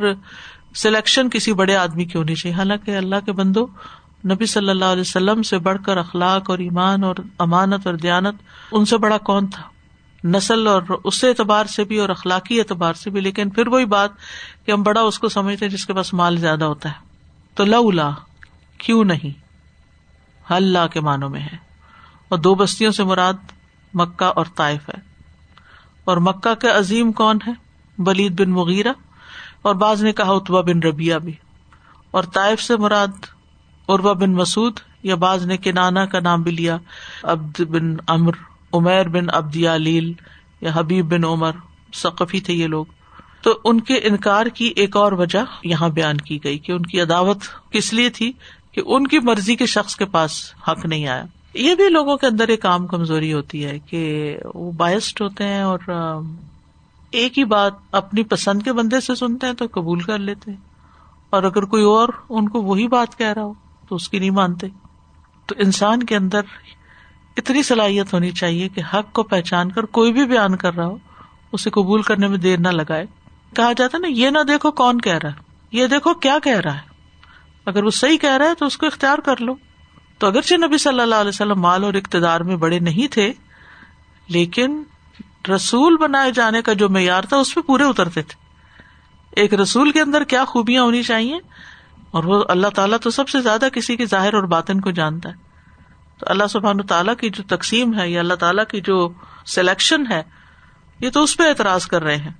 سلیکشن 0.75 1.29
کسی 1.29 1.53
بڑے 1.53 1.75
آدمی 1.75 2.05
کی 2.05 2.17
ہونی 2.17 2.35
چاہیے؟ 2.35 2.55
حالانکہ 2.55 2.97
اللہ 2.97 3.15
کے 3.25 3.31
بندو 3.31 3.67
نبی 4.25 4.45
صلی 4.45 4.69
اللہ 4.69 4.85
علیہ 4.85 5.01
وسلم 5.01 5.43
سے 5.43 5.57
بڑھ 5.57 5.83
کر 5.85 5.97
اخلاق 5.97 6.49
اور 6.49 6.59
ایمان 6.59 7.03
اور 7.03 7.15
امانت 7.39 7.87
اور 7.87 7.95
دیانت 7.95 8.35
ان 8.71 8.85
سے 8.85 8.97
بڑا 8.97 9.17
کون 9.17 9.47
تھا؟ 9.47 9.63
نسل 10.23 10.67
اور 10.67 10.81
اس 11.03 11.23
اعتبار 11.23 11.65
سے 11.65 11.83
بھی 11.83 11.97
اور 11.97 12.09
اخلاقی 12.09 12.59
اعتبار 12.59 12.93
سے 12.93 13.09
بھی، 13.09 13.21
لیکن 13.21 13.49
پھر 13.49 13.67
وہی 13.67 13.85
بات 13.85 14.09
کہ 14.65 14.71
ہم 14.71 14.83
بڑا 14.83 15.01
اس 15.01 15.19
کو 15.19 15.29
سمجھتے 15.29 15.69
جس 15.69 15.85
کے 15.85 15.93
پاس 15.93 16.13
مال 16.13 16.37
زیادہ 16.37 16.65
ہوتا 16.65 16.89
ہے۔ 16.89 16.93
تو 17.53 17.65
لولا، 17.65 18.09
کیوں 18.77 19.03
نہیں؟ 19.03 19.39
اللہ 20.53 20.87
کے 20.93 20.99
معنوں 20.99 21.29
میں 21.29 21.41
ہے۔ 21.41 21.57
اور 22.29 22.39
دو 22.39 22.55
بستیوں 22.55 22.91
سے 22.91 23.03
مراد 23.03 23.33
مکہ 23.93 24.25
اور 24.25 24.45
طائف 24.55 24.89
ہے۔ 24.89 25.01
اور 26.05 26.17
مکہ 26.17 26.55
کے 26.55 26.69
عظیم 26.69 27.11
کون 27.11 27.37
ہے؟ 27.47 27.51
بلید 27.97 28.41
بن 28.41 28.51
مغیرہ۔ 28.51 28.93
اور 29.61 29.75
بعض 29.75 30.03
نے 30.03 30.13
کہا 30.13 30.31
اتبا 30.31 30.61
بن 30.61 30.79
ربیہ 30.79 31.15
بھی۔ 31.15 31.33
اور 32.11 32.23
طائف 32.23 32.61
سے 32.61 32.77
مراد 32.77 33.07
اروا 33.89 34.13
بن 34.13 34.31
مسعود 34.31 34.79
یا 35.03 35.15
بعض 35.15 35.45
نے 35.45 35.57
کنانا 35.57 36.05
کا 36.05 36.19
نام 36.19 36.41
بھی 36.41 36.51
لیا، 36.51 36.77
عبد 37.23 37.61
بن 37.61 37.95
امر 38.07 38.31
عمیر 38.73 39.07
بن 39.07 39.25
ابد 39.33 39.55
یا 39.55 39.75
حبیب 40.73 41.13
بن 41.13 41.25
عمر، 41.25 41.51
ثقفی 41.95 42.39
تھے 42.39 42.53
یہ 42.53 42.67
لوگ۔ 42.67 42.85
تو 43.41 43.59
ان 43.63 43.79
کے 43.79 43.93
انکار 43.93 44.45
کی 44.45 44.73
ایک 44.75 44.95
اور 44.95 45.11
وجہ 45.11 45.39
یہاں 45.63 45.89
بیان 45.89 46.17
کی 46.17 46.39
گئی 46.43 46.57
کہ 46.57 46.71
ان 46.71 46.81
کی 46.81 47.01
عداوت 47.01 47.37
کس 47.71 47.93
لیے 47.93 48.09
تھی 48.09 48.31
کہ 48.71 48.81
ان 48.85 49.07
کی 49.07 49.19
مرضی 49.19 49.55
کے 49.55 49.65
شخص 49.65 49.95
کے 49.95 50.05
پاس 50.05 50.53
حق 50.67 50.85
نہیں 50.85 51.07
آیا۔ 51.07 51.25
یہ 51.53 51.75
بھی 51.75 51.89
لوگوں 51.89 52.17
کے 52.17 52.27
اندر 52.27 52.47
ایک 52.47 52.65
عام 52.65 52.87
کمزوری 52.87 53.33
ہوتی 53.33 53.65
ہے 53.65 53.79
کہ 53.79 54.35
وہ 54.53 54.71
بائسڈ 54.71 55.21
ہوتے 55.21 55.43
ہیں 55.43 55.61
اور 55.61 55.79
ایک 57.11 57.39
ہی 57.39 57.43
بات 57.43 57.73
اپنی 57.91 58.23
پسند 58.23 58.61
کے 58.61 58.73
بندے 58.73 59.01
سے 59.01 59.15
سنتے 59.15 59.47
ہیں 59.47 59.53
تو 59.53 59.65
قبول 59.71 59.99
کر 59.99 60.17
لیتے 60.17 60.51
ہیں۔ 60.51 60.57
اور 61.29 61.43
اگر 61.43 61.63
کوئی 61.63 61.83
اور 61.83 62.09
ان 62.29 62.49
کو 62.49 62.61
وہی 62.61 62.87
بات 62.87 63.17
کہہ 63.17 63.33
رہا 63.33 63.43
ہو۔ 63.43 63.53
تو 63.89 63.95
اس 63.95 64.09
کی 64.09 64.19
نہیں 64.19 64.29
مانتے۔ 64.29 64.67
تو 65.45 65.55
انسان 65.57 66.03
کے 66.03 66.15
اندر 66.15 66.41
اتنی 67.37 67.63
صلاحیت 67.63 68.13
ہونی 68.13 68.31
چاہیے 68.31 68.69
کہ 68.69 68.81
حق 68.93 69.13
کو 69.13 69.23
پہچان 69.23 69.71
کر 69.71 69.85
کوئی 69.85 70.13
بھی 70.13 70.25
بیان 70.25 70.55
کر 70.55 70.75
رہا 70.75 70.85
ہو، 70.85 70.97
اسے 71.51 71.69
قبول 71.69 72.01
کرنے 72.01 72.27
میں 72.27 72.37
دیر 72.37 72.59
نہ 72.59 72.67
لگائے۔ 72.67 73.05
کہا 73.55 73.71
جاتا 73.77 73.97
نا، 73.97 74.07
یہ 74.07 74.29
نہ 74.29 74.39
دیکھو 74.47 74.71
کون 74.71 75.01
کہہ 75.01 75.17
رہا 75.23 75.29
ہے، 75.29 75.35
یہ 75.71 75.87
دیکھو 75.87 76.13
کیا 76.13 76.37
کہہ 76.43 76.59
رہا 76.59 76.73
ہے۔ 76.73 76.89
اگر 77.65 77.83
وہ 77.83 77.89
صحیح 77.89 78.17
کہہ 78.17 78.37
رہا 78.37 78.45
ہے 78.45 78.55
تو 78.55 78.65
اس 78.65 78.77
کو 78.77 78.85
اختیار 78.85 79.17
کر 79.17 79.41
لو۔ 79.41 79.55
تو 80.17 80.27
اگرچہ 80.27 80.55
نبی 80.55 80.77
صلی 80.77 80.99
اللہ 80.99 81.15
علیہ 81.15 81.29
وسلم 81.29 81.59
مال 81.59 81.83
اور 81.83 81.93
اقتدار 81.93 82.41
میں 82.41 82.55
بڑے 82.55 82.79
نہیں 82.79 83.13
تھے، 83.13 83.33
لیکن 84.27 84.83
رسول 85.55 85.97
بنائے 85.97 86.31
جانے 86.31 86.61
کا 86.61 86.73
جو 86.73 86.89
معیار 86.89 87.21
تھا، 87.21 87.37
اس 87.37 87.55
پہ 87.55 87.61
پورے 87.61 87.83
اترتے 87.83 88.21
تھے۔ 88.21 88.49
ایک 89.31 89.53
رسول 89.53 89.91
کے 89.91 90.01
اندر 90.01 90.23
کیا 90.23 90.45
خوبیاں 90.45 90.83
ہونی 90.83 91.03
چاہیے؟ 91.03 91.39
اور 92.11 92.23
وہ 92.23 92.43
اللہ 92.49 92.67
تعالیٰ 92.67 92.97
تو 93.01 93.09
سب 93.09 93.29
سے 93.29 93.41
زیادہ 93.41 93.67
کسی 93.73 93.95
کے 93.95 94.05
ظاہر 94.05 94.33
اور 94.33 94.43
باطن 94.43 94.81
کو 94.81 94.91
جانتا 94.91 95.29
ہے۔ 95.29 95.33
تو 96.17 96.25
اللہ 96.29 96.47
سبحان 96.49 96.81
تعالیٰ 96.81 97.15
کی 97.15 97.29
جو 97.29 97.43
تقسیم 97.47 97.99
ہے 97.99 98.09
یا 98.09 98.19
اللہ 98.19 98.33
تعالیٰ 98.33 98.65
کی 98.65 98.81
جو 98.81 99.09
سلیکشن 99.45 100.11
ہے، 100.11 100.23
یہ 100.99 101.09
تو 101.09 101.23
اس 101.23 101.37
پہ 101.37 101.43
اعتراض 101.47 101.87
کر 101.87 102.03
رہے 102.03 102.15
ہیں۔ 102.15 102.31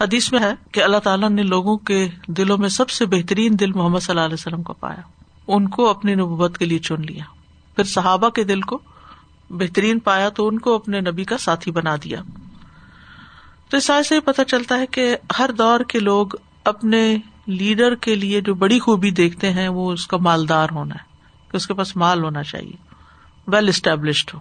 حدیث 0.00 0.32
میں 0.32 0.40
ہے 0.40 0.54
کہ 0.72 0.82
اللہ 0.82 0.96
تعالیٰ 0.96 1.30
نے 1.30 1.42
لوگوں 1.42 1.76
کے 1.76 2.08
دلوں 2.26 2.58
میں 2.58 2.68
سب 2.68 2.90
سے 2.90 3.06
بہترین 3.06 3.52
دل 3.60 3.72
محمد 3.72 3.98
صلی 3.98 4.12
اللہ 4.12 4.24
علیہ 4.24 4.34
وسلم 4.34 4.62
کو 4.62 4.72
پایا۔ 4.72 5.00
ان 5.48 5.68
کو 5.68 5.90
اپنی 5.90 6.14
نبوت 6.14 6.58
کے 6.58 6.64
لیے 6.64 6.78
چن 6.78 7.02
لیا۔ 7.02 7.24
پھر 7.76 7.84
صحابہ 7.84 8.28
کے 8.28 8.44
دل 8.44 8.60
کو 8.60 8.78
بہترین 9.50 9.98
پایا 9.98 10.28
تو 10.28 10.48
ان 10.48 10.58
کو 10.58 10.74
اپنے 10.74 11.00
نبی 11.00 11.24
کا 11.24 11.38
ساتھی 11.38 11.70
بنا 11.70 11.96
دیا۔ 12.04 12.20
تو 13.68 13.76
اس 13.76 13.90
سے 14.08 14.20
پتہ 14.20 14.42
چلتا 14.42 14.78
ہے 14.78 14.86
کہ 14.86 15.16
ہر 15.38 15.50
دور 15.50 15.80
کے 15.80 15.98
لوگ 15.98 16.26
اپنے 16.64 17.18
لیڈر 17.46 17.94
کے 17.94 18.14
لیے 18.14 18.40
جو 18.40 18.54
بڑی 18.54 18.78
خوبی 18.78 19.10
دیکھتے 19.10 19.50
ہیں 19.52 19.68
وہ 19.68 19.92
اس 19.92 20.06
کا 20.06 20.16
مالدار 20.16 20.68
ہونا 20.72 20.94
ہے 20.94 21.16
کہ 21.50 21.56
اس 21.56 21.66
کے 21.66 21.74
پاس 21.74 21.96
مال 21.96 22.24
ہونا 22.24 22.42
چاہیے۔ 22.42 22.72
ویل 23.46 23.68
اسٹیبلشڈ 23.68 24.34
ہو۔ 24.34 24.38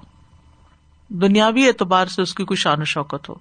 دنیاوی 1.09 1.67
اعتبار 1.67 2.05
سے 2.05 2.21
اس 2.21 2.35
کی 2.35 2.45
کوئی 2.45 2.57
شان 2.57 2.81
و 2.81 2.85
شوکت 2.85 3.29
ہو۔ 3.29 3.35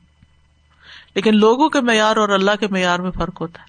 لیکن 1.15 1.37
لوگوں 1.37 1.69
کے 1.69 1.81
معیار 1.81 2.17
اور 2.17 2.29
اللہ 2.29 2.51
کے 2.61 2.67
معیار 2.67 2.99
میں 2.99 3.11
فرق 3.11 3.41
ہوتا 3.41 3.61
ہے۔ 3.61 3.67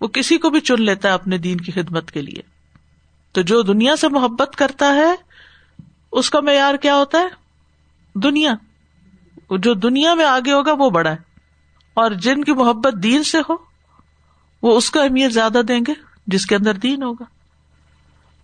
وہ 0.00 0.08
کسی 0.08 0.38
کو 0.38 0.50
بھی 0.50 0.60
چن 0.60 0.82
لیتا 0.82 1.08
ہے 1.08 1.14
اپنے 1.14 1.38
دین 1.38 1.56
کی 1.56 1.72
خدمت 1.72 2.10
کے 2.10 2.22
لیے۔ 2.22 2.42
تو 3.32 3.42
جو 3.42 3.62
دنیا 3.62 3.96
سے 3.96 4.08
محبت 4.08 4.56
کرتا 4.56 4.94
ہے، 4.94 5.14
اس 6.12 6.30
کا 6.30 6.40
معیار 6.40 6.74
کیا 6.74 6.96
ہوتا 6.96 7.18
ہے؟ 7.18 7.28
دنیا۔ 8.14 8.54
جو 9.50 9.74
دنیا 9.74 10.14
میں 10.14 10.24
آگے 10.24 10.52
ہوگا 10.52 10.72
وہ 10.72 10.90
بڑا 10.90 11.10
ہے۔ 11.10 11.16
اور 11.94 12.10
جن 12.10 12.44
کی 12.44 12.52
محبت 12.52 12.94
دین 13.02 13.22
سے 13.22 13.38
ہو 13.38 13.67
وہ 14.62 14.76
اس 14.76 14.90
کا 14.90 15.02
اہمیت 15.02 15.32
زیادہ 15.32 15.60
دیں 15.68 15.80
گے 15.88 15.92
جس 16.26 16.46
کے 16.46 16.56
اندر 16.56 16.74
دین 16.74 17.02
ہوگا۔ 17.02 17.24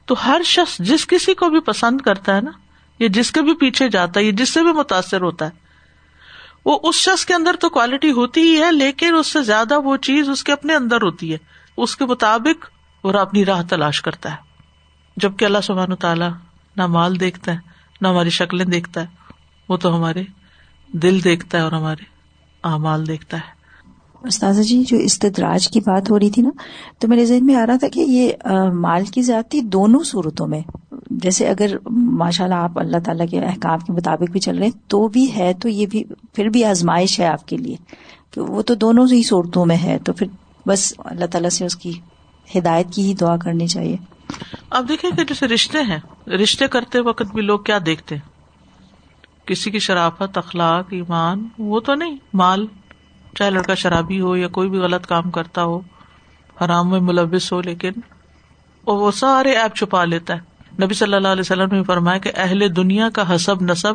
تو 0.06 0.14
ہر 0.26 0.40
شخص 0.44 0.78
جس 0.78 1.06
کسی 1.06 1.34
کو 1.34 1.48
بھی 1.48 1.60
پسند 1.60 2.00
کرتا 2.00 2.36
ہے 2.36 2.40
نا، 2.40 2.50
یا 2.98 3.08
جس 3.10 3.30
کے 3.30 3.42
بھی 3.42 3.54
پیچھے 3.54 3.88
جاتا 3.88 4.20
ہے، 4.20 4.24
یا 4.24 4.32
جس 4.34 4.50
سے 4.50 4.62
بھی 4.62 4.72
متاثر 4.72 5.20
ہوتا 5.20 5.44
ہے، 5.44 5.50
وہ 6.64 6.78
اس 6.82 6.94
شخص 6.94 7.26
کے 7.26 7.34
اندر 7.34 7.56
تو 7.60 7.68
کوالٹی 7.68 8.10
ہوتی 8.10 8.40
ہی 8.40 8.62
ہے، 8.62 8.72
لیکن 8.72 9.14
اس 9.14 9.26
سے 9.26 9.42
زیادہ 9.42 9.78
وہ 9.78 9.96
چیز 9.96 10.28
اس 10.28 10.44
کے 10.44 10.52
اپنے 10.52 10.74
اندر 10.74 11.02
ہوتی 11.02 11.32
ہے۔ 11.32 11.38
اس 11.76 11.96
کے 11.96 12.04
مطابق 12.04 12.66
وہ 13.04 13.12
اپنی 13.12 13.44
راہ 13.44 13.62
تلاش 13.68 14.02
کرتا 14.02 14.30
ہے۔ 14.30 14.36
جبکہ 15.16 15.44
اللہ 15.44 15.58
سبحان 15.62 15.94
تعالیٰ 15.94 16.30
نہ 16.76 16.86
مال 16.86 17.20
دیکھتا 17.20 17.52
ہے، 17.52 17.58
نہ 18.00 18.08
ہماری 18.08 18.30
شکلیں 18.30 18.64
دیکھتا 18.64 19.00
ہے، 19.00 19.06
وہ 19.68 19.76
تو 19.76 19.96
ہمارے 19.96 20.22
دل 20.88 21.24
دیکھتا 21.24 21.58
ہے 21.58 21.62
اور 21.62 21.72
ہمارے 21.72 22.04
اعمال 22.64 23.06
دیکھتا 23.06 23.36
ہے۔ 23.36 23.63
استاذہ 24.24 24.62
جی 24.62 24.82
جو 24.84 24.96
استدراج 24.96 25.68
کی 25.68 25.80
بات 25.80 26.10
ہو 26.10 26.18
رہی 26.18 26.30
تھی 26.30 26.42
نا، 26.42 26.50
تو 26.98 27.08
میرے 27.08 27.24
ذہن 27.26 27.46
میں 27.46 27.54
آ 27.54 27.66
رہا 27.66 27.76
تھا 27.76 27.88
کہ 27.88 28.00
یہ 28.00 28.32
مال 28.72 29.04
کی 29.04 29.22
ذاتی 29.22 29.60
دونوں 29.60 30.02
صورتوں 30.04 30.46
میں، 30.46 30.60
جیسے 31.10 31.48
اگر 31.48 31.76
ماشاء 31.90 32.44
اللہ 32.44 32.54
آپ 32.54 32.78
اللہ 32.78 32.98
تعالیٰ 33.04 33.26
کے 33.30 33.40
احکام 33.40 33.78
کے 33.78 33.92
مطابق 33.92 34.30
بھی 34.30 34.40
چل 34.40 34.58
رہے 34.58 34.66
ہیں، 34.66 34.78
تو 34.88 35.08
بھی 35.08 35.36
ہے، 35.36 35.52
تو 35.54 35.68
یہ 35.68 35.86
بھی، 35.86 36.04
پھر 36.32 36.48
بھی 36.48 36.64
آزمائش 36.64 37.20
ہے 37.20 37.26
آپ 37.26 37.48
کے 37.48 37.56
لیے 37.56 37.76
کہ 38.30 38.40
وہ 38.40 38.62
تو 38.62 38.74
دونوں 38.74 39.06
ہی 39.12 39.22
صورتوں 39.22 39.66
میں 39.66 39.76
ہے، 39.76 39.98
تو 40.04 40.12
پھر 40.12 40.26
بس 40.66 40.92
اللہ 40.98 41.24
تعالیٰ 41.24 41.50
سے 41.50 41.64
اس 41.64 41.76
کی 41.76 41.92
ہدایت 42.58 42.86
کی 42.92 43.02
ہی 43.02 43.14
دعا 43.14 43.36
کرنی 43.36 43.66
چاہیے۔ 43.66 43.96
آپ 44.70 44.84
دیکھیں 44.88 45.10
کہ 45.10 45.24
جیسے 45.24 45.48
رشتے 45.48 45.78
ہیں، 45.78 46.30
رشتے 46.30 46.68
کرتے 46.68 47.00
وقت 47.00 47.34
بھی 47.34 47.42
لوگ 47.42 47.58
کیا 47.58 47.78
دیکھتے؟ 47.86 48.14
ہیں 48.14 48.32
کسی 49.46 49.70
کی 49.70 49.78
شرافت، 49.78 50.38
اخلاق، 50.38 50.86
ایمان، 50.90 51.48
وہ 51.58 51.80
تو 51.80 51.94
نہیں، 51.94 52.16
مال۔ 52.34 52.66
چاہے 53.34 53.50
لڑکا 53.50 53.74
شرابی 53.74 54.20
ہو 54.20 54.36
یا 54.36 54.48
کوئی 54.48 54.68
بھی 54.68 54.78
غلط 54.78 55.06
کام 55.06 55.30
کرتا 55.30 55.64
ہو، 55.64 55.80
حرام 56.60 56.90
میں 56.90 57.00
ملوث 57.00 57.52
ہو، 57.52 57.60
لیکن 57.60 57.92
وہ 58.86 59.10
سارے 59.10 59.50
ایپ 59.50 59.76
چھپا 59.76 60.04
لیتا 60.04 60.34
ہے۔ 60.34 60.40
نبی 60.84 60.94
صلی 60.94 61.14
اللہ 61.14 61.28
علیہ 61.28 61.40
وسلم 61.40 61.68
نے 61.72 61.82
فرمایا 61.82 62.18
کہ 62.18 62.32
اہل 62.34 62.76
دنیا 62.76 63.08
کا 63.10 63.34
حسب 63.34 63.62
نصب، 63.62 63.94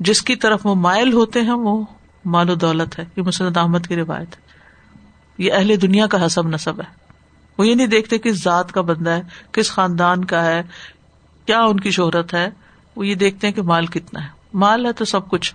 جس 0.00 0.22
کی 0.22 0.36
طرف 0.36 0.66
وہ 0.66 0.74
مائل 0.74 1.12
ہوتے 1.12 1.40
ہیں، 1.40 1.52
وہ 1.52 1.84
مال 2.24 2.50
و 2.50 2.54
دولت 2.54 2.98
ہے۔ 2.98 3.04
یہ 3.16 3.22
مسلط 3.22 3.58
احمد 3.58 3.86
کی 3.88 3.96
روایت 3.96 4.36
ہے۔ 4.36 4.42
یہ 5.38 5.52
اہل 5.52 5.82
دنیا 5.82 6.06
کا 6.06 6.26
حسب 6.26 6.48
نصب 6.48 6.80
ہے۔ 6.80 6.94
وہ 7.58 7.66
یہ 7.66 7.74
نہیں 7.74 7.86
دیکھتے 7.86 8.18
کس 8.18 8.42
ذات 8.42 8.72
کا 8.72 8.80
بندہ 8.80 9.10
ہے، 9.10 9.22
کس 9.52 9.70
خاندان 9.70 10.24
کا 10.24 10.44
ہے، 10.44 10.62
کیا 11.46 11.60
ان 11.60 11.80
کی 11.80 11.90
شہرت 11.90 12.34
ہے۔ 12.34 12.50
وہ 12.96 13.06
یہ 13.06 13.14
دیکھتے 13.14 13.46
ہیں 13.46 13.54
کہ 13.54 13.62
مال 13.62 13.86
کتنا 13.86 14.22
ہے۔ 14.22 14.28
مال 14.54 14.86
ہے 14.86 14.92
تو 14.92 15.04
سب 15.04 15.28
کچھ۔ 15.28 15.54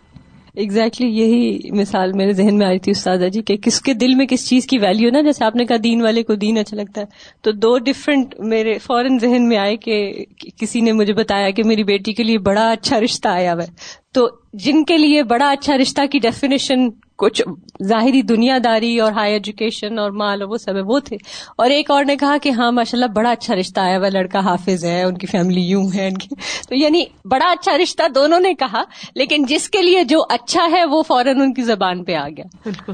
Exactly 0.59 1.11
یہی 1.13 1.71
مثال 1.71 2.11
میرے 2.13 2.31
ذہن 2.31 2.57
میں 2.57 2.67
آئی 2.67 2.79
تھی 2.79 2.91
استاذہ 2.91 3.25
جی 3.25 3.41
کہ 3.41 3.57
کس 3.57 3.81
کے 3.81 3.93
دل 3.93 4.15
میں 4.15 4.25
کس 4.25 4.49
چیز 4.49 4.65
کی 4.65 4.77
ویلو 4.77 5.09
نا؟ 5.09 5.21
جیسے 5.21 5.45
آپ 5.45 5.55
نے 5.55 5.65
کہا 5.65 5.75
دین 5.83 6.01
والے 6.01 6.23
کو 6.23 6.35
دین 6.35 6.57
اچھا 6.57 6.77
لگتا 6.77 7.01
ہے۔ 7.01 7.05
تو 7.41 7.51
دو 7.51 7.77
ڈفرینٹ 7.77 8.35
میرے 8.39 8.77
فوراً 8.77 9.17
ذہن 9.21 9.49
میں 9.49 9.57
آئے 9.57 9.75
کہ 9.75 10.25
کسی 10.57 10.81
نے 10.81 10.91
مجھے 10.91 11.13
بتایا 11.13 11.49
کہ 11.49 11.63
میری 11.63 11.83
بیٹی 11.83 12.13
کے 12.13 12.23
لیے 12.23 12.37
بڑا 12.37 12.71
اچھا 12.71 12.99
رشتہ 12.99 13.27
آیا 13.27 13.53
ہوا 13.53 13.63
ہے۔ 13.63 13.67
تو 14.13 14.29
جن 14.53 14.83
کے 14.83 14.97
لیے 14.97 15.23
بڑا 15.23 15.49
اچھا 15.49 15.77
رشتہ 15.77 16.01
کی 16.11 16.19
ڈیفینیشن 16.19 16.89
کچھ 17.17 17.41
ظاہری 17.83 18.21
دنیا 18.21 18.57
داری 18.63 18.99
اور 18.99 19.11
ہائی 19.11 19.33
ایجوکیشن 19.33 19.99
اور 19.99 20.11
مال 20.11 20.43
وہ 20.43 20.57
سب 20.57 20.75
ہے، 20.75 20.81
وہ 20.81 20.99
تھے۔ 20.99 21.17
اور 21.55 21.69
ایک 21.69 21.91
اور 21.91 22.05
نے 22.05 22.17
کہا 22.17 22.37
کہ 22.41 22.49
ہاں 22.49 22.71
ماشاء 22.71 22.97
اللہ 22.97 23.05
بڑا 23.05 23.31
اچھا 23.31 23.55
رشتہ 23.55 23.79
آیا 23.79 23.97
ہوا 23.97 24.09
لڑکا 24.09 24.39
حافظ 24.39 24.85
ہے، 24.85 25.03
ان 25.03 25.17
کی 25.17 25.27
فیملی 25.27 25.61
یوں 25.61 25.89
ہے، 25.95 26.07
ان 26.07 26.17
کی۔ 26.17 26.27
تو 26.69 26.75
یعنی 26.75 27.05
بڑا 27.25 27.51
اچھا 27.51 27.77
رشتہ 27.77 28.07
دونوں 28.15 28.39
نے 28.39 28.53
کہا، 28.53 28.83
لیکن 29.15 29.45
جس 29.45 29.69
کے 29.69 29.81
لیے 29.81 30.03
جو 30.03 30.21
اچھا 30.29 30.67
ہے، 30.71 30.85
وہ 30.85 31.03
فوراً 31.03 31.41
ان 31.41 31.53
کی 31.53 31.61
زبان 31.61 32.03
پہ 32.03 32.15
آ 32.15 32.27
گیا۔ 32.29 32.45
بالکل۔ 32.63 32.93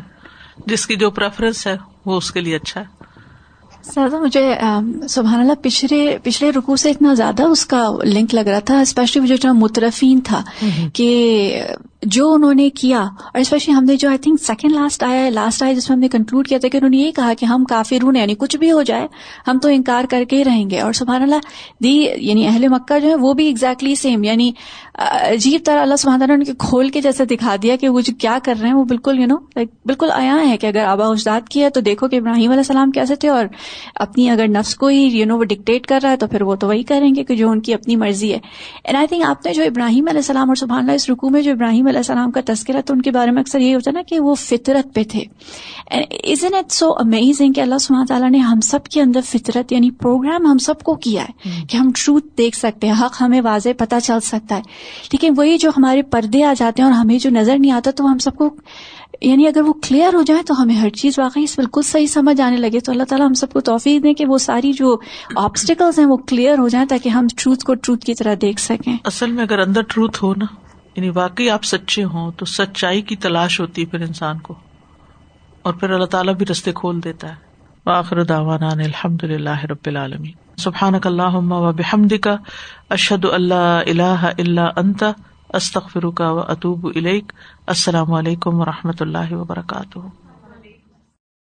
جس 0.65 0.87
کی 0.87 0.95
جو 0.95 1.11
پریفرنس 1.11 1.67
ہے، 1.67 1.77
وہ 2.05 2.17
اس 2.17 2.31
کے 2.31 2.41
لیے 2.41 2.55
اچھا 2.55 2.81
ہے۔ 2.81 3.00
سادہ 3.83 4.19
مجھے 4.19 4.53
سبحان 5.09 5.39
اللہ 5.39 5.53
پچھلے 5.61 6.17
پچھلے 6.23 6.49
رکو 6.49 6.75
سے 6.75 6.89
اتنا 6.89 7.13
زیادہ 7.13 7.43
اس 7.43 7.65
کا 7.65 7.91
لنک 8.03 8.35
لگ 8.35 8.39
رہا 8.39 8.59
تھا 8.59 8.79
اسپیشلی 8.79 9.37
جو 9.37 9.53
مترفین 9.53 10.19
تھا 10.23 10.43
کہ 10.93 11.63
جو 12.01 12.33
انہوں 12.33 12.53
نے 12.53 12.69
کیا 12.69 12.99
اور 13.01 13.39
اسپیشلی 13.39 13.75
ہم 13.75 13.83
نے 13.83 13.95
جو 13.95 14.09
آئی 14.09 14.17
تھنک 14.17 14.43
سیکنڈ 14.43 14.71
لاسٹ 14.71 15.03
آیا 15.03 15.25
ہے 15.25 15.31
لاسٹ 15.31 15.63
آیا 15.63 15.73
جس 15.73 15.89
میں 15.89 15.95
ہم 15.95 16.01
نے 16.01 16.07
کنکلوڈ 16.07 16.47
کیا 16.47 16.57
تھا 16.57 16.67
کہ 16.67 16.77
انہوں 16.77 16.89
نے 16.89 16.97
یہ 16.97 17.11
کہا 17.11 17.33
کہ 17.39 17.45
ہم 17.45 17.65
کافی 17.65 17.99
رون 17.99 18.15
یعنی 18.15 18.35
کچھ 18.35 18.57
بھی 18.57 18.71
ہو 18.71 18.81
جائے 18.81 19.07
ہم 19.47 19.59
تو 19.59 19.69
انکار 19.69 20.03
کر 20.09 20.23
کے 20.29 20.35
ہی 20.37 20.43
رہیں 20.43 20.69
گے۔ 20.69 20.79
اور 20.79 20.93
سبحان 20.93 21.21
اللہ 21.21 21.35
دی 21.83 22.07
یعنی 22.17 22.47
اہل 22.47 22.67
مکہ 22.67 22.99
جو 22.99 23.09
ہے 23.09 23.15
وہ 23.15 23.33
بھی 23.33 23.45
ایگزیکٹلی 23.45 23.95
سیم 23.95 24.23
یعنی 24.23 24.51
عجیب 24.95 25.61
طرح 25.65 25.81
اللہ 25.81 25.95
سبحانہ 25.95 26.23
نے 26.25 26.33
ان 26.33 26.43
کے 26.43 26.51
کھول 26.59 26.89
کے 26.89 27.01
جیسے 27.01 27.25
دکھا 27.25 27.55
دیا 27.63 27.75
کہ 27.75 27.89
وہ 27.89 28.01
جو 28.01 28.13
کیا 28.19 28.37
کر 28.43 28.53
رہے 28.61 28.67
ہیں 28.67 28.75
وہ 28.75 28.83
بالکل 28.83 29.19
یو 29.19 29.27
نو 29.27 29.35
لائک 29.35 29.69
بالکل 29.85 30.11
آیا 30.11 30.37
ہے 30.47 30.57
کہ 30.57 30.67
اگر 30.67 30.85
آبا 30.85 31.07
اجداد 31.07 31.49
کی 31.49 31.63
ہے 31.63 31.69
تو 31.69 31.81
دیکھو 31.81 32.07
کہ 32.07 32.15
ابراہیم 32.15 32.49
علیہ 32.51 32.59
السلام 32.59 32.91
کیسے 32.91 33.15
تھے 33.15 33.29
اور 33.29 33.45
اپنی 33.95 34.29
اگر 34.29 34.47
نفس 34.47 34.75
کو 34.75 34.87
ہی 34.87 34.97
یو 34.97 35.25
نو 35.25 35.37
وہ 35.37 35.43
ڈکٹیٹ 35.43 35.87
کر 35.87 35.99
رہا 36.03 36.11
ہے 36.11 36.17
تو 36.17 36.27
پھر 36.27 36.41
وہ 36.41 36.55
تو 36.55 36.67
وہی 36.67 36.83
کریں 36.83 37.13
گے 37.15 37.23
کہ 37.23 37.35
جو 37.35 37.49
ان 37.49 37.61
کی 37.61 37.73
اپنی 37.73 37.95
مرضی 37.95 38.31
ہے. 38.33 38.39
اینڈ 38.83 38.97
آئی 38.97 39.07
تھنک 39.07 39.23
آپ 39.25 39.45
نے 39.45 39.53
جو 39.53 39.63
ابراہیم 39.63 40.07
علیہ 40.07 40.19
السلام 40.19 40.49
اور 40.49 40.55
سبحان 40.55 40.79
اللہ 40.79 40.91
اس 40.91 41.09
رکو 41.09 41.29
میں 41.29 41.41
جو 41.41 41.51
ابراہیم 41.51 41.87
علیہ 41.87 41.97
السلام 41.97 42.31
کا 42.31 42.41
تذکرہ 42.45 42.81
تو 42.81 42.93
ان 42.93 43.01
کے 43.01 43.11
بارے 43.11 43.31
میں 43.31 43.41
اکثر 43.41 43.59
یہ 43.59 43.75
ہوتا 43.75 43.91
ہے 43.91 43.93
نا 43.93 44.01
کہ 44.07 44.19
وہ 44.19 44.35
فطرت 44.35 44.93
پہ 44.95 45.03
تھے. 45.03 45.23
Is 45.91 46.43
an 46.43 46.53
it 46.53 46.71
so 46.71 46.91
amazing 46.99 47.53
کہ 47.53 47.61
اللہ 47.61 47.77
سبحانہ 47.77 48.05
تعالیٰ 48.05 48.29
نے 48.29 48.37
ہم 48.37 48.59
سب 48.61 48.83
کے 48.83 49.01
اندر 49.01 49.21
فطرت 49.25 49.71
یعنی 49.71 49.91
پروگرام 49.91 50.45
ہم 50.45 50.57
سب 50.57 50.79
کو 50.79 50.95
کیا 50.95 51.23
ہے 51.23 51.63
کہ 51.69 51.77
ہم 51.77 51.91
ٹروتھ 51.95 52.25
دیکھ 52.37 52.57
سکتے 52.57 52.87
ہیں 52.87 52.93
حق 53.01 53.21
ہمیں 53.21 53.41
واضح 53.41 53.69
پتہ 53.77 53.95
چل 54.03 54.19
سکتا 54.19 54.55
ہے. 54.55 54.61
لیکن 55.11 55.33
وہی 55.37 55.57
جو 55.57 55.69
ہمارے 55.77 56.01
پردے 56.11 56.43
آ 56.43 56.53
جاتے 56.57 56.81
ہیں 56.81 56.89
اور 56.89 56.97
ہمیں 56.97 57.17
جو 57.19 57.29
نظر 57.29 57.57
نہیں 57.59 57.71
آتا 57.71 57.91
تو 57.91 58.11
ہم 58.11 58.17
سب 58.17 58.35
کو 58.35 58.49
یعنی 59.21 59.47
اگر 59.47 59.61
وہ 59.61 59.73
کلیئر 59.73 60.13
ہو 60.13 60.21
جائے 60.21 60.43
تو 60.43 60.61
ہمیں 60.61 60.75
ہر 60.75 60.89
چیز 60.89 61.19
واقعی 61.19 61.45
بالکل 61.55 61.81
صحیح 61.81 62.05
سمجھ 62.05 62.41
آنے 62.41 62.57
لگے۔ 62.57 62.79
تو 62.79 62.91
اللہ 62.91 63.03
تعالیٰ 63.03 63.27
ہم 63.27 63.33
سب 63.33 63.53
کو 63.53 63.59
توفیق 63.59 64.03
دیں 64.03 64.13
کہ 64.13 64.25
وہ 64.25 64.37
ساری 64.37 64.73
جو 64.73 64.99
آبسٹیکلس 65.35 65.99
ہیں 65.99 66.05
وہ 66.05 66.17
کلیئر 66.17 66.57
ہو 66.57 66.67
جائیں 66.67 66.87
تاکہ 66.87 67.09
ہم 67.09 67.27
ٹروتھ 67.37 67.65
کو 67.65 67.73
ٹروتھ 67.75 68.05
کی 68.05 68.13
طرح 68.15 68.35
دیکھ 68.41 68.61
سکیں۔ 68.61 68.97
اصل 69.03 69.31
میں 69.31 69.43
اگر 69.43 69.59
اندر 69.59 69.81
ٹروتھ 69.81 70.23
ہو 70.23 70.33
نا 70.33 70.45
یعنی 70.95 71.09
واقعی 71.09 71.49
آپ 71.49 71.63
سچے 71.63 72.03
ہوں 72.03 72.31
تو 72.31 72.45
سچائی 72.45 73.01
کی 73.01 73.15
تلاش 73.15 73.59
ہوتی 73.59 73.81
ہے 73.81 73.85
پھر 73.85 74.01
انسان 74.01 74.39
کو۔ 74.39 74.55
اور 75.61 75.73
پھر 75.73 75.89
اللہ 75.89 76.05
تعالیٰ 76.05 76.35
بھی 76.35 76.45
رستے 76.51 76.71
کھول 76.75 77.03
دیتا 77.03 77.29
ہے۔ 77.29 77.51
آخر 77.85 78.23
داوان 78.23 78.63
الحمد 78.63 79.23
للہ 79.23 79.65
رب 79.65 79.85
العالمین۔ 79.85 80.31
سبحان 80.57 80.93
اللہ 81.03 81.35
و 81.35 81.71
بحمد 81.71 82.13
کا 82.21 82.35
اشد 82.89 83.25
اللہ 83.25 83.81
اللہ 83.87 84.29
اللہ 84.37 84.69
انت 84.75 85.03
استخر 85.53 86.09
کا 86.09 86.31
و 86.31 86.39
اطوب 86.39 86.87
السلام 87.67 88.13
علیکم 88.13 88.61
و 88.61 88.65
رحمۃ 88.65 88.99
اللہ 88.99 89.33
وبرکاتہ۔ 89.33 89.99